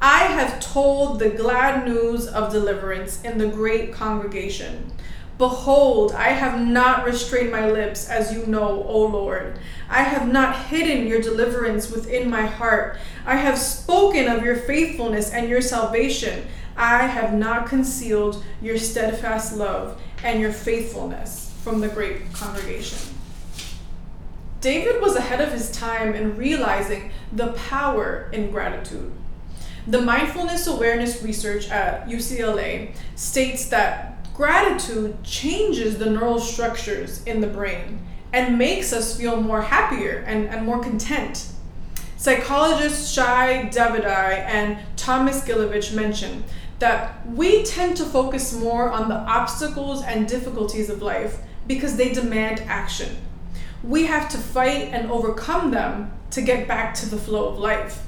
I 0.00 0.24
have 0.24 0.60
told 0.60 1.18
the 1.18 1.30
glad 1.30 1.86
news 1.86 2.26
of 2.26 2.52
deliverance 2.52 3.22
in 3.22 3.38
the 3.38 3.46
great 3.46 3.92
congregation. 3.92 4.92
Behold, 5.38 6.12
I 6.12 6.28
have 6.28 6.60
not 6.60 7.04
restrained 7.04 7.50
my 7.50 7.70
lips, 7.70 8.08
as 8.08 8.32
you 8.32 8.46
know, 8.46 8.84
O 8.84 9.06
Lord. 9.06 9.58
I 9.88 10.02
have 10.02 10.30
not 10.30 10.66
hidden 10.66 11.06
your 11.06 11.20
deliverance 11.20 11.90
within 11.90 12.28
my 12.28 12.46
heart. 12.46 12.98
I 13.24 13.36
have 13.36 13.58
spoken 13.58 14.28
of 14.28 14.44
your 14.44 14.56
faithfulness 14.56 15.30
and 15.30 15.48
your 15.48 15.60
salvation. 15.60 16.46
I 16.76 17.06
have 17.06 17.34
not 17.34 17.66
concealed 17.66 18.42
your 18.60 18.78
steadfast 18.78 19.56
love 19.56 20.00
and 20.24 20.40
your 20.40 20.52
faithfulness 20.52 21.52
from 21.62 21.80
the 21.80 21.88
great 21.88 22.32
congregation. 22.32 22.98
David 24.60 25.00
was 25.00 25.16
ahead 25.16 25.40
of 25.40 25.52
his 25.52 25.70
time 25.72 26.14
in 26.14 26.36
realizing 26.36 27.10
the 27.32 27.48
power 27.52 28.30
in 28.32 28.50
gratitude. 28.50 29.12
The 29.86 30.00
mindfulness 30.00 30.68
awareness 30.68 31.22
research 31.22 31.68
at 31.68 32.06
UCLA 32.06 32.94
states 33.16 33.68
that 33.70 34.32
gratitude 34.32 35.22
changes 35.24 35.98
the 35.98 36.10
neural 36.10 36.38
structures 36.38 37.24
in 37.24 37.40
the 37.40 37.48
brain 37.48 38.00
and 38.32 38.56
makes 38.56 38.92
us 38.92 39.16
feel 39.18 39.40
more 39.40 39.62
happier 39.62 40.24
and, 40.26 40.46
and 40.46 40.64
more 40.64 40.80
content. 40.80 41.48
Psychologists 42.16 43.12
Shai 43.12 43.68
Davidai 43.72 44.44
and 44.46 44.78
Thomas 44.96 45.42
Gilovich 45.42 45.92
mention 45.92 46.44
that 46.82 47.24
we 47.28 47.62
tend 47.62 47.96
to 47.96 48.04
focus 48.04 48.52
more 48.52 48.90
on 48.90 49.08
the 49.08 49.14
obstacles 49.14 50.02
and 50.02 50.26
difficulties 50.26 50.90
of 50.90 51.00
life 51.00 51.38
because 51.68 51.96
they 51.96 52.12
demand 52.12 52.60
action. 52.66 53.16
We 53.84 54.06
have 54.06 54.28
to 54.30 54.36
fight 54.36 54.88
and 54.92 55.08
overcome 55.08 55.70
them 55.70 56.12
to 56.32 56.42
get 56.42 56.66
back 56.66 56.92
to 56.94 57.08
the 57.08 57.16
flow 57.16 57.50
of 57.50 57.56
life. 57.56 58.02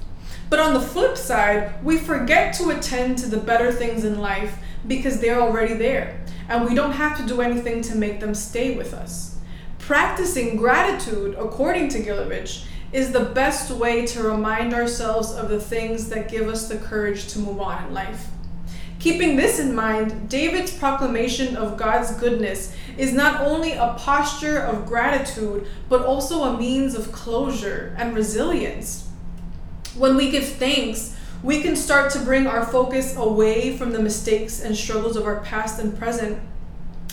But 0.50 0.58
on 0.58 0.74
the 0.74 0.80
flip 0.80 1.16
side, 1.16 1.84
we 1.84 1.96
forget 1.96 2.52
to 2.54 2.70
attend 2.70 3.18
to 3.18 3.28
the 3.28 3.36
better 3.36 3.70
things 3.70 4.02
in 4.02 4.18
life 4.20 4.58
because 4.88 5.20
they're 5.20 5.40
already 5.40 5.74
there, 5.74 6.20
and 6.48 6.64
we 6.64 6.74
don't 6.74 6.92
have 6.92 7.16
to 7.18 7.26
do 7.26 7.42
anything 7.42 7.80
to 7.82 7.94
make 7.94 8.18
them 8.18 8.34
stay 8.34 8.76
with 8.76 8.92
us. 8.92 9.38
Practicing 9.78 10.56
gratitude, 10.56 11.36
according 11.38 11.90
to 11.90 12.02
Gilovich, 12.02 12.66
is 12.92 13.12
the 13.12 13.26
best 13.26 13.70
way 13.70 14.04
to 14.06 14.24
remind 14.24 14.74
ourselves 14.74 15.30
of 15.32 15.48
the 15.48 15.60
things 15.60 16.08
that 16.08 16.28
give 16.28 16.48
us 16.48 16.68
the 16.68 16.78
courage 16.78 17.28
to 17.28 17.38
move 17.38 17.60
on 17.60 17.84
in 17.84 17.94
life. 17.94 18.30
Keeping 19.04 19.36
this 19.36 19.58
in 19.58 19.74
mind, 19.74 20.30
David's 20.30 20.72
proclamation 20.72 21.58
of 21.58 21.76
God's 21.76 22.12
goodness 22.12 22.74
is 22.96 23.12
not 23.12 23.42
only 23.42 23.72
a 23.72 23.94
posture 23.98 24.56
of 24.56 24.86
gratitude, 24.86 25.66
but 25.90 26.06
also 26.06 26.44
a 26.44 26.58
means 26.58 26.94
of 26.94 27.12
closure 27.12 27.94
and 27.98 28.14
resilience. 28.14 29.06
When 29.94 30.16
we 30.16 30.30
give 30.30 30.48
thanks, 30.48 31.14
we 31.42 31.60
can 31.60 31.76
start 31.76 32.12
to 32.12 32.18
bring 32.20 32.46
our 32.46 32.64
focus 32.64 33.14
away 33.14 33.76
from 33.76 33.92
the 33.92 34.00
mistakes 34.00 34.62
and 34.62 34.74
struggles 34.74 35.18
of 35.18 35.26
our 35.26 35.40
past 35.40 35.78
and 35.78 35.98
present 35.98 36.38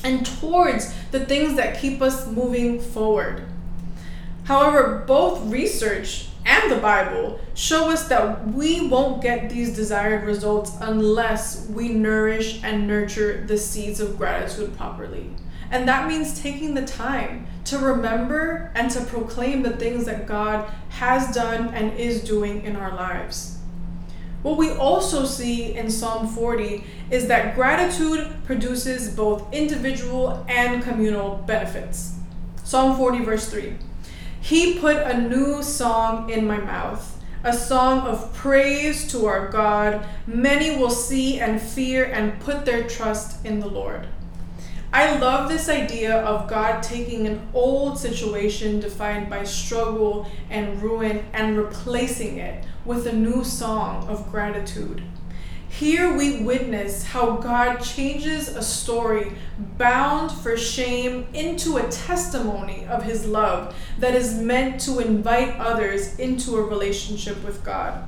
and 0.01 0.25
towards 0.25 0.93
the 1.11 1.25
things 1.25 1.57
that 1.57 1.81
keep 1.81 2.01
us 2.01 2.25
moving 2.25 2.79
forward. 2.79 3.43
However, 4.45 5.03
both 5.05 5.45
research 5.51 6.29
and 6.45 6.71
the 6.71 6.77
Bible 6.77 7.39
show 7.53 7.91
us 7.91 8.07
that 8.07 8.47
we 8.47 8.87
won't 8.87 9.21
get 9.21 9.49
these 9.49 9.75
desired 9.75 10.23
results 10.23 10.71
unless 10.81 11.67
we 11.67 11.89
nourish 11.89 12.63
and 12.63 12.87
nurture 12.87 13.45
the 13.45 13.57
seeds 13.57 13.99
of 13.99 14.17
gratitude 14.17 14.75
properly. 14.77 15.29
And 15.69 15.87
that 15.87 16.07
means 16.07 16.41
taking 16.41 16.73
the 16.73 16.85
time 16.85 17.47
to 17.65 17.77
remember 17.77 18.71
and 18.75 18.89
to 18.91 19.01
proclaim 19.01 19.61
the 19.61 19.77
things 19.77 20.05
that 20.05 20.27
God 20.27 20.69
has 20.89 21.33
done 21.33 21.69
and 21.73 21.97
is 21.97 22.23
doing 22.23 22.63
in 22.63 22.75
our 22.75 22.93
lives. 22.95 23.57
What 24.41 24.57
we 24.57 24.71
also 24.71 25.25
see 25.25 25.75
in 25.75 25.91
Psalm 25.91 26.27
40 26.27 26.83
is 27.11 27.27
that 27.27 27.55
gratitude 27.55 28.27
produces 28.43 29.15
both 29.15 29.53
individual 29.53 30.43
and 30.47 30.81
communal 30.81 31.35
benefits. 31.45 32.15
Psalm 32.63 32.97
40, 32.97 33.23
verse 33.23 33.49
3 33.49 33.75
He 34.41 34.79
put 34.79 34.97
a 34.97 35.21
new 35.21 35.61
song 35.61 36.29
in 36.31 36.47
my 36.47 36.57
mouth, 36.57 37.23
a 37.43 37.53
song 37.53 38.01
of 38.01 38.33
praise 38.33 39.09
to 39.11 39.27
our 39.27 39.49
God. 39.49 40.05
Many 40.25 40.77
will 40.77 40.89
see 40.89 41.39
and 41.39 41.61
fear 41.61 42.05
and 42.05 42.39
put 42.39 42.65
their 42.65 42.87
trust 42.87 43.45
in 43.45 43.59
the 43.59 43.69
Lord. 43.69 44.07
I 44.91 45.17
love 45.19 45.47
this 45.47 45.69
idea 45.69 46.17
of 46.23 46.49
God 46.49 46.83
taking 46.83 47.27
an 47.27 47.47
old 47.53 47.97
situation 47.97 48.81
defined 48.81 49.29
by 49.29 49.45
struggle 49.45 50.27
and 50.49 50.81
ruin 50.81 51.23
and 51.31 51.55
replacing 51.55 52.39
it 52.39 52.65
with 52.83 53.07
a 53.07 53.13
new 53.13 53.43
song 53.43 54.05
of 54.09 54.29
gratitude. 54.31 55.01
Here 55.71 56.13
we 56.13 56.43
witness 56.43 57.03
how 57.03 57.37
God 57.37 57.77
changes 57.77 58.49
a 58.49 58.61
story 58.61 59.31
bound 59.77 60.29
for 60.31 60.55
shame 60.55 61.25
into 61.33 61.77
a 61.77 61.89
testimony 61.89 62.85
of 62.85 63.03
his 63.03 63.25
love 63.25 63.75
that 63.97 64.13
is 64.13 64.37
meant 64.37 64.81
to 64.81 64.99
invite 64.99 65.55
others 65.57 66.19
into 66.19 66.57
a 66.57 66.61
relationship 66.61 67.43
with 67.43 67.63
God. 67.63 68.03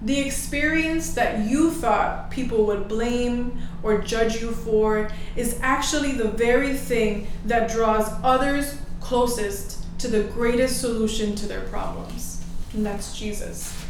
The 0.00 0.20
experience 0.20 1.12
that 1.14 1.44
you 1.46 1.70
thought 1.70 2.30
people 2.30 2.64
would 2.66 2.88
blame 2.88 3.60
or 3.82 3.98
judge 3.98 4.40
you 4.40 4.52
for 4.52 5.10
is 5.36 5.58
actually 5.60 6.12
the 6.12 6.28
very 6.28 6.72
thing 6.72 7.26
that 7.44 7.70
draws 7.70 8.10
others 8.22 8.78
closest 9.00 9.84
to 9.98 10.08
the 10.08 10.22
greatest 10.22 10.80
solution 10.80 11.34
to 11.34 11.46
their 11.46 11.62
problems, 11.62 12.42
and 12.72 12.86
that's 12.86 13.18
Jesus. 13.18 13.81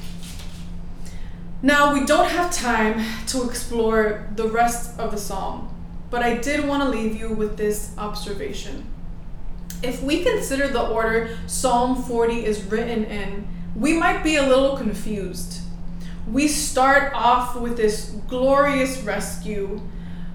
Now, 1.63 1.95
we 1.95 2.05
don't 2.05 2.29
have 2.29 2.53
time 2.53 3.05
to 3.29 3.49
explore 3.49 4.29
the 4.35 4.49
rest 4.49 4.99
of 4.99 5.13
the 5.13 5.19
psalm, 5.19 5.73
but 6.11 6.23
I 6.23 6.37
did 6.37 6.67
want 6.67 6.83
to 6.83 6.89
leave 6.89 7.17
you 7.17 7.33
with 7.33 7.57
this 7.57 7.95
observation. 7.97 8.87
If 9.83 10.03
we 10.03 10.23
consider 10.23 10.69
the 10.69 10.87
order 10.87 11.39
Psalm 11.47 12.03
40 12.03 12.45
is 12.45 12.65
written 12.65 13.05
in, 13.05 13.49
we 13.75 13.95
might 13.95 14.23
be 14.23 14.37
a 14.37 14.47
little 14.47 14.77
confused 14.77 15.63
we 16.31 16.47
start 16.47 17.13
off 17.15 17.57
with 17.57 17.77
this 17.77 18.11
glorious 18.29 19.03
rescue, 19.03 19.81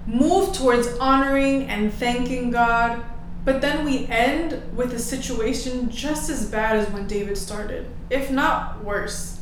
move 0.06 0.54
towards 0.54 0.86
honoring 0.98 1.64
and 1.64 1.92
thanking 1.92 2.50
God, 2.50 3.02
but 3.44 3.60
then 3.60 3.84
we 3.84 4.06
end 4.06 4.62
with 4.76 4.92
a 4.92 4.98
situation 4.98 5.90
just 5.90 6.28
as 6.28 6.50
bad 6.50 6.76
as 6.76 6.90
when 6.90 7.06
David 7.06 7.38
started, 7.38 7.86
if 8.10 8.30
not 8.30 8.84
worse. 8.84 9.37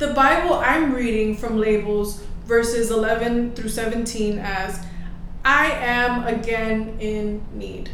The 0.00 0.14
Bible 0.14 0.54
I'm 0.54 0.94
reading 0.94 1.36
from 1.36 1.58
labels 1.58 2.22
verses 2.46 2.90
11 2.90 3.54
through 3.54 3.68
17 3.68 4.38
as 4.38 4.82
I 5.44 5.72
am 5.72 6.26
again 6.26 6.96
in 7.00 7.44
need. 7.52 7.90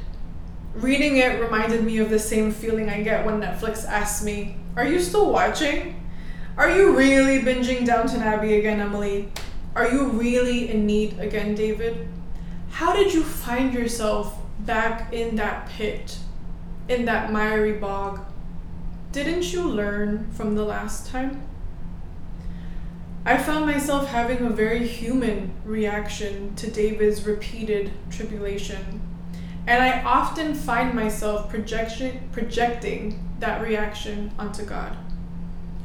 Reading 0.77 1.17
it 1.17 1.41
reminded 1.41 1.83
me 1.83 1.99
of 1.99 2.09
the 2.09 2.21
same 2.21 2.53
feeling 2.53 2.89
I 2.89 3.03
get 3.03 3.27
when 3.27 3.41
Netflix 3.41 3.85
asks 3.85 4.25
me, 4.25 4.55
Are 4.77 4.85
you 4.85 5.01
still 5.01 5.33
watching? 5.33 6.01
Are 6.57 6.71
you 6.71 6.97
really 6.97 7.41
binging 7.41 7.85
Downton 7.85 8.23
Abbey 8.23 8.55
again, 8.55 8.79
Emily? 8.79 9.33
Are 9.75 9.91
you 9.91 10.05
really 10.11 10.71
in 10.71 10.87
need 10.87 11.19
again, 11.19 11.57
David? 11.57 12.07
How 12.71 12.93
did 12.93 13.13
you 13.13 13.25
find 13.25 13.75
yourself 13.75 14.39
back 14.61 15.13
in 15.13 15.35
that 15.35 15.69
pit, 15.71 16.19
in 16.89 17.05
that 17.07 17.33
miry 17.33 17.73
bog? 17.73 18.21
Didn't 19.11 19.53
you 19.53 19.65
learn 19.65 20.31
from 20.31 20.55
the 20.55 20.65
last 20.65 21.11
time? 21.11 21.43
I 23.27 23.37
found 23.39 23.67
myself 23.67 24.07
having 24.07 24.47
a 24.47 24.51
very 24.51 24.87
human 24.87 25.53
reaction 25.65 26.55
to 26.55 26.71
David's 26.71 27.27
repeated 27.27 27.91
tribulation. 28.09 29.01
And 29.67 29.83
I 29.83 30.01
often 30.05 30.55
find 30.55 30.95
myself 30.95 31.51
projection, 31.51 32.29
projecting 32.31 33.29
that 33.41 33.61
reaction 33.61 34.33
onto 34.39 34.65
God. 34.65 34.97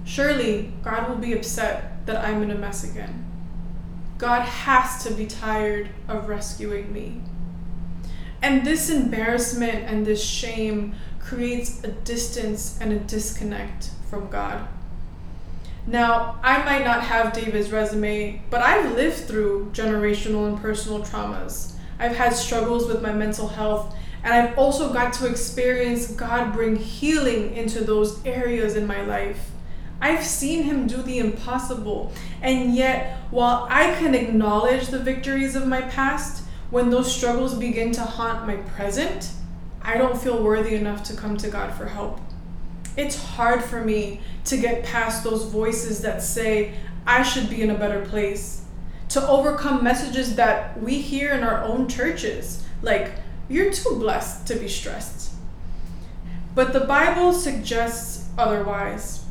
Surely 0.06 0.72
God 0.84 1.10
will 1.10 1.16
be 1.16 1.34
upset 1.34 2.06
that 2.06 2.24
I'm 2.24 2.44
in 2.44 2.52
a 2.52 2.56
mess 2.56 2.84
again. 2.84 3.26
God 4.20 4.44
has 4.44 5.04
to 5.06 5.12
be 5.12 5.26
tired 5.26 5.90
of 6.08 6.30
rescuing 6.30 6.94
me. 6.94 7.22
And 8.44 8.64
this 8.64 8.92
embarrassment 8.92 9.86
and 9.90 10.06
this 10.06 10.24
shame 10.24 10.94
creates 11.18 11.84
a 11.84 11.88
distance 11.88 12.78
and 12.80 12.94
a 12.94 13.00
disconnect 13.00 13.90
from 14.12 14.30
God. 14.30 14.68
Now, 15.88 16.40
I 16.44 16.64
might 16.64 16.86
not 16.86 17.04
have 17.04 17.34
David's 17.34 17.72
resume, 17.72 18.42
but 18.50 18.62
I've 18.62 18.96
lived 18.96 19.18
through 19.18 19.72
generational 19.74 20.48
and 20.48 20.62
personal 20.62 21.02
traumas. 21.02 21.74
I've 22.00 22.16
had 22.16 22.34
struggles 22.34 22.88
with 22.88 23.02
my 23.02 23.12
mental 23.12 23.48
health, 23.48 23.96
and 24.24 24.34
I've 24.34 24.58
also 24.58 24.94
got 24.94 25.14
to 25.14 25.28
experience 25.28 26.12
God 26.12 26.54
bring 26.54 26.76
healing 26.76 27.56
into 27.56 27.84
those 27.84 28.24
areas 28.26 28.76
in 28.76 28.86
my 28.86 29.02
life. 29.02 29.50
I've 30.00 30.24
seen 30.24 30.64
him 30.64 30.88
do 30.88 31.02
the 31.02 31.20
impossible. 31.20 32.12
And 32.42 32.76
yet, 32.76 33.18
while 33.30 33.68
I 33.70 33.94
can 33.96 34.16
acknowledge 34.16 34.88
the 34.88 35.00
victories 35.00 35.56
of 35.56 35.68
my 35.68 35.82
past, 35.82 36.44
when 36.72 36.90
those 36.90 37.14
struggles 37.14 37.54
begin 37.56 37.92
to 37.94 38.02
haunt 38.02 38.48
my 38.48 38.56
present, 38.56 39.32
I 39.82 39.98
don't 39.98 40.20
feel 40.20 40.44
worthy 40.44 40.76
enough 40.76 41.04
to 41.06 41.16
come 41.16 41.38
to 41.38 41.50
God 41.50 41.74
for 41.74 41.88
help. 41.88 42.20
It's 42.98 43.16
hard 43.16 43.64
for 43.64 43.84
me 43.84 44.22
to 44.46 44.58
get 44.58 44.84
past 44.84 45.24
those 45.24 45.46
voices 45.46 46.02
that 46.02 46.24
say, 46.24 46.74
I 47.06 47.24
should 47.24 47.50
be 47.50 47.62
in 47.62 47.70
a 47.70 47.78
better 47.78 48.06
place, 48.06 48.64
to 49.10 49.28
overcome 49.28 49.84
messages 49.84 50.36
that 50.36 50.82
we 50.82 51.00
hear 51.00 51.34
in 51.34 51.44
our 51.44 51.64
own 51.64 51.88
churches 51.88 52.64
Like, 52.82 53.12
you're 53.48 53.72
too 53.72 53.98
blessed 54.00 54.48
to 54.48 54.56
be 54.56 54.68
stressed. 54.68 55.34
But 56.56 56.74
the 56.74 56.82
Bible 56.82 57.34
suggests 57.34 58.28
otherwise. 58.38 59.24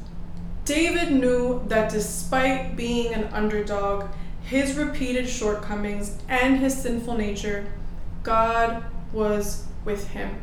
David 0.64 1.12
knew 1.12 1.62
that 1.66 1.90
despite 1.90 2.76
being 2.76 3.12
an 3.12 3.24
underdog, 3.32 4.08
his 4.42 4.76
repeated 4.76 5.28
shortcomings, 5.28 6.16
and 6.28 6.58
his 6.58 6.80
sinful 6.80 7.16
nature, 7.16 7.66
God 8.22 8.84
was 9.12 9.66
with 9.84 10.08
him. 10.08 10.42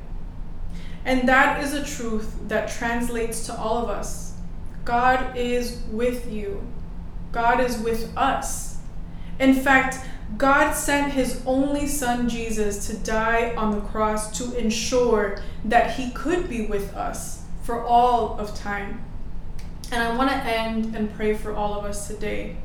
And 1.06 1.28
that 1.30 1.64
is 1.64 1.74
a 1.74 1.86
truth 1.86 2.36
that 2.48 2.70
translates 2.70 3.46
to 3.46 3.58
all 3.58 3.78
of 3.84 3.90
us. 3.90 4.27
God 4.88 5.36
is 5.36 5.82
with 5.92 6.32
you. 6.32 6.66
God 7.34 7.60
is 7.60 7.78
with 7.78 8.10
us. 8.16 8.78
In 9.38 9.54
fact, 9.54 10.08
God 10.38 10.72
sent 10.72 11.12
his 11.12 11.44
only 11.46 11.88
son 11.88 12.30
Jesus 12.30 12.88
to 12.88 12.96
die 12.96 13.54
on 13.58 13.72
the 13.72 13.82
cross 13.82 14.38
to 14.38 14.58
ensure 14.58 15.42
that 15.66 15.98
he 15.98 16.12
could 16.12 16.48
be 16.48 16.68
with 16.68 16.94
us 16.96 17.44
for 17.64 17.84
all 17.84 18.40
of 18.40 18.56
time. 18.56 19.04
And 19.92 20.02
I 20.02 20.16
want 20.16 20.30
to 20.30 20.38
end 20.38 20.96
and 20.96 21.14
pray 21.14 21.34
for 21.34 21.54
all 21.54 21.78
of 21.78 21.84
us 21.84 22.08
today. 22.08 22.56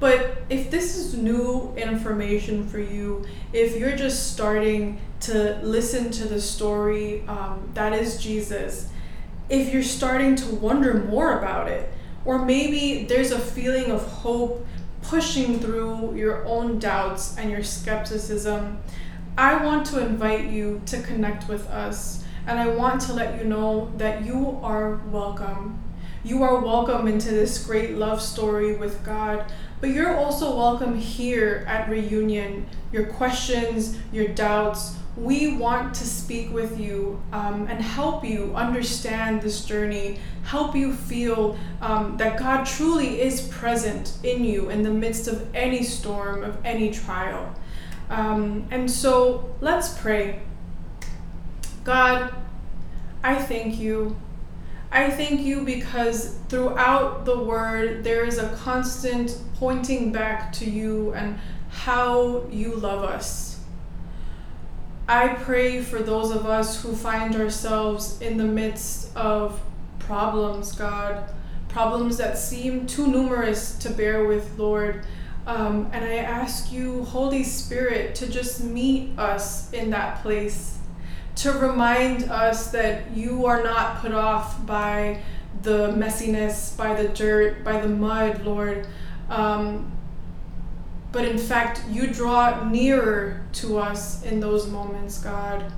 But 0.00 0.42
if 0.48 0.72
this 0.72 0.96
is 0.96 1.14
new 1.14 1.72
information 1.76 2.66
for 2.66 2.80
you, 2.80 3.24
if 3.52 3.76
you're 3.76 3.96
just 3.96 4.32
starting 4.32 5.00
to 5.20 5.60
listen 5.62 6.10
to 6.10 6.26
the 6.26 6.40
story 6.40 7.22
um, 7.28 7.70
that 7.74 7.92
is 7.92 8.20
Jesus, 8.20 8.89
if 9.50 9.72
you're 9.72 9.82
starting 9.82 10.36
to 10.36 10.54
wonder 10.54 10.94
more 10.94 11.38
about 11.38 11.68
it, 11.68 11.92
or 12.24 12.44
maybe 12.44 13.04
there's 13.04 13.32
a 13.32 13.38
feeling 13.38 13.90
of 13.90 14.00
hope 14.06 14.64
pushing 15.02 15.58
through 15.58 16.14
your 16.14 16.46
own 16.46 16.78
doubts 16.78 17.36
and 17.36 17.50
your 17.50 17.64
skepticism, 17.64 18.78
I 19.36 19.64
want 19.64 19.86
to 19.86 20.06
invite 20.06 20.46
you 20.46 20.80
to 20.86 21.02
connect 21.02 21.48
with 21.48 21.68
us. 21.68 22.24
And 22.46 22.60
I 22.60 22.68
want 22.68 23.00
to 23.02 23.12
let 23.12 23.38
you 23.38 23.44
know 23.44 23.92
that 23.96 24.24
you 24.24 24.60
are 24.62 24.96
welcome. 25.10 25.82
You 26.22 26.42
are 26.42 26.60
welcome 26.60 27.08
into 27.08 27.30
this 27.30 27.64
great 27.64 27.96
love 27.96 28.22
story 28.22 28.76
with 28.76 29.04
God, 29.04 29.50
but 29.80 29.90
you're 29.90 30.16
also 30.16 30.56
welcome 30.56 30.96
here 30.96 31.64
at 31.66 31.88
Reunion. 31.88 32.68
Your 32.92 33.06
questions, 33.06 33.98
your 34.12 34.28
doubts, 34.28 34.94
we 35.20 35.56
want 35.56 35.94
to 35.94 36.04
speak 36.04 36.52
with 36.52 36.80
you 36.80 37.20
um, 37.32 37.66
and 37.68 37.82
help 37.82 38.24
you 38.24 38.52
understand 38.54 39.42
this 39.42 39.64
journey, 39.64 40.18
help 40.44 40.74
you 40.74 40.94
feel 40.94 41.58
um, 41.80 42.16
that 42.16 42.38
God 42.38 42.64
truly 42.64 43.20
is 43.20 43.42
present 43.48 44.14
in 44.22 44.44
you 44.44 44.70
in 44.70 44.82
the 44.82 44.90
midst 44.90 45.28
of 45.28 45.54
any 45.54 45.82
storm, 45.82 46.42
of 46.42 46.56
any 46.64 46.90
trial. 46.90 47.54
Um, 48.08 48.66
and 48.70 48.90
so 48.90 49.54
let's 49.60 49.98
pray. 49.98 50.40
God, 51.84 52.34
I 53.22 53.36
thank 53.36 53.78
you 53.78 54.16
I 54.92 55.08
thank 55.08 55.42
you 55.42 55.64
because 55.64 56.36
throughout 56.48 57.24
the 57.24 57.38
word 57.38 58.02
there 58.02 58.24
is 58.24 58.38
a 58.38 58.48
constant 58.56 59.38
pointing 59.54 60.10
back 60.10 60.52
to 60.54 60.68
you 60.68 61.12
and 61.14 61.38
how 61.70 62.44
you 62.50 62.74
love 62.74 63.04
us. 63.04 63.49
I 65.10 65.34
pray 65.34 65.82
for 65.82 65.98
those 65.98 66.30
of 66.30 66.46
us 66.46 66.80
who 66.80 66.94
find 66.94 67.34
ourselves 67.34 68.22
in 68.22 68.36
the 68.36 68.44
midst 68.44 69.10
of 69.16 69.60
problems, 69.98 70.70
God, 70.70 71.28
problems 71.66 72.16
that 72.18 72.38
seem 72.38 72.86
too 72.86 73.08
numerous 73.08 73.76
to 73.78 73.90
bear 73.90 74.24
with, 74.28 74.56
Lord. 74.56 75.04
Um, 75.48 75.90
and 75.92 76.04
I 76.04 76.18
ask 76.18 76.70
you, 76.70 77.02
Holy 77.02 77.42
Spirit, 77.42 78.14
to 78.14 78.28
just 78.28 78.62
meet 78.62 79.18
us 79.18 79.72
in 79.72 79.90
that 79.90 80.22
place 80.22 80.78
to 81.34 81.54
remind 81.54 82.30
us 82.30 82.70
that 82.70 83.10
you 83.10 83.46
are 83.46 83.64
not 83.64 84.00
put 84.00 84.12
off 84.12 84.64
by 84.64 85.22
the 85.62 85.90
messiness, 85.90 86.76
by 86.76 86.94
the 86.94 87.08
dirt, 87.08 87.64
by 87.64 87.80
the 87.80 87.88
mud, 87.88 88.44
Lord. 88.44 88.86
Um, 89.28 89.90
but 91.12 91.24
in 91.24 91.38
fact, 91.38 91.82
you 91.90 92.06
draw 92.06 92.68
nearer 92.68 93.42
to 93.54 93.78
us 93.78 94.22
in 94.22 94.40
those 94.40 94.68
moments, 94.68 95.18
God. 95.22 95.72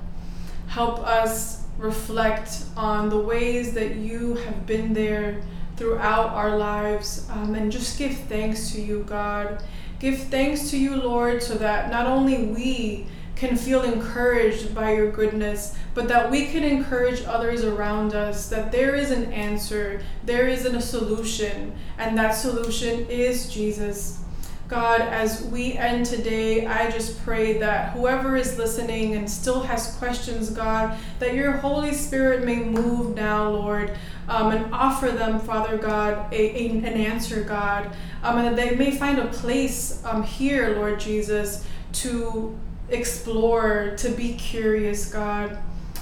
Help 0.67 0.99
us 0.99 1.63
reflect 1.77 2.65
on 2.77 3.09
the 3.09 3.19
ways 3.19 3.73
that 3.73 3.95
you 3.95 4.35
have 4.35 4.65
been 4.65 4.93
there 4.93 5.41
throughout 5.75 6.29
our 6.29 6.55
lives 6.57 7.27
um, 7.31 7.55
and 7.55 7.71
just 7.71 7.97
give 7.97 8.15
thanks 8.15 8.71
to 8.71 8.81
you, 8.81 9.03
God. 9.03 9.63
Give 9.99 10.17
thanks 10.17 10.69
to 10.69 10.77
you, 10.77 10.95
Lord, 10.95 11.41
so 11.41 11.55
that 11.55 11.89
not 11.89 12.05
only 12.05 12.45
we 12.45 13.07
can 13.35 13.57
feel 13.57 13.81
encouraged 13.81 14.75
by 14.75 14.93
your 14.93 15.11
goodness, 15.11 15.75
but 15.95 16.07
that 16.07 16.29
we 16.29 16.45
can 16.45 16.63
encourage 16.63 17.23
others 17.25 17.63
around 17.63 18.13
us 18.13 18.49
that 18.49 18.71
there 18.71 18.95
is 18.95 19.11
an 19.11 19.31
answer, 19.33 20.01
there 20.23 20.47
is 20.47 20.65
a 20.65 20.81
solution, 20.81 21.73
and 21.97 22.17
that 22.17 22.31
solution 22.31 23.07
is 23.09 23.51
Jesus. 23.51 24.22
God, 24.67 25.01
as 25.01 25.43
we 25.45 25.73
end 25.73 26.05
today, 26.05 26.65
I 26.65 26.89
just 26.89 27.21
pray 27.23 27.57
that 27.59 27.91
whoever 27.93 28.35
is 28.37 28.57
listening 28.57 29.15
and 29.15 29.29
still 29.29 29.61
has 29.61 29.95
questions, 29.97 30.49
God, 30.49 30.97
that 31.19 31.33
your 31.33 31.51
Holy 31.51 31.93
Spirit 31.93 32.45
may 32.45 32.63
move 32.63 33.15
now, 33.15 33.49
Lord, 33.49 33.95
um, 34.29 34.51
and 34.51 34.73
offer 34.73 35.09
them, 35.09 35.39
Father 35.39 35.77
God, 35.77 36.33
a, 36.33 36.35
a 36.35 36.69
an 36.69 36.85
answer, 36.85 37.43
God, 37.43 37.93
um, 38.23 38.39
and 38.39 38.47
that 38.47 38.55
they 38.55 38.75
may 38.75 38.91
find 38.91 39.19
a 39.19 39.27
place 39.27 40.01
um, 40.05 40.23
here, 40.23 40.75
Lord 40.75 40.99
Jesus, 40.99 41.65
to 41.93 42.57
explore, 42.89 43.95
to 43.97 44.09
be 44.09 44.33
curious, 44.35 45.11
God. 45.11 45.57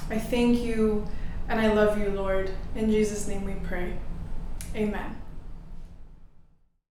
I 0.10 0.19
thank 0.19 0.60
you 0.60 1.08
and 1.47 1.60
I 1.60 1.74
love 1.74 1.97
you, 1.97 2.10
Lord. 2.10 2.52
In 2.76 2.89
Jesus' 2.89 3.28
name 3.28 3.43
we 3.43 3.54
pray. 3.63 3.97
Amen. 4.76 5.21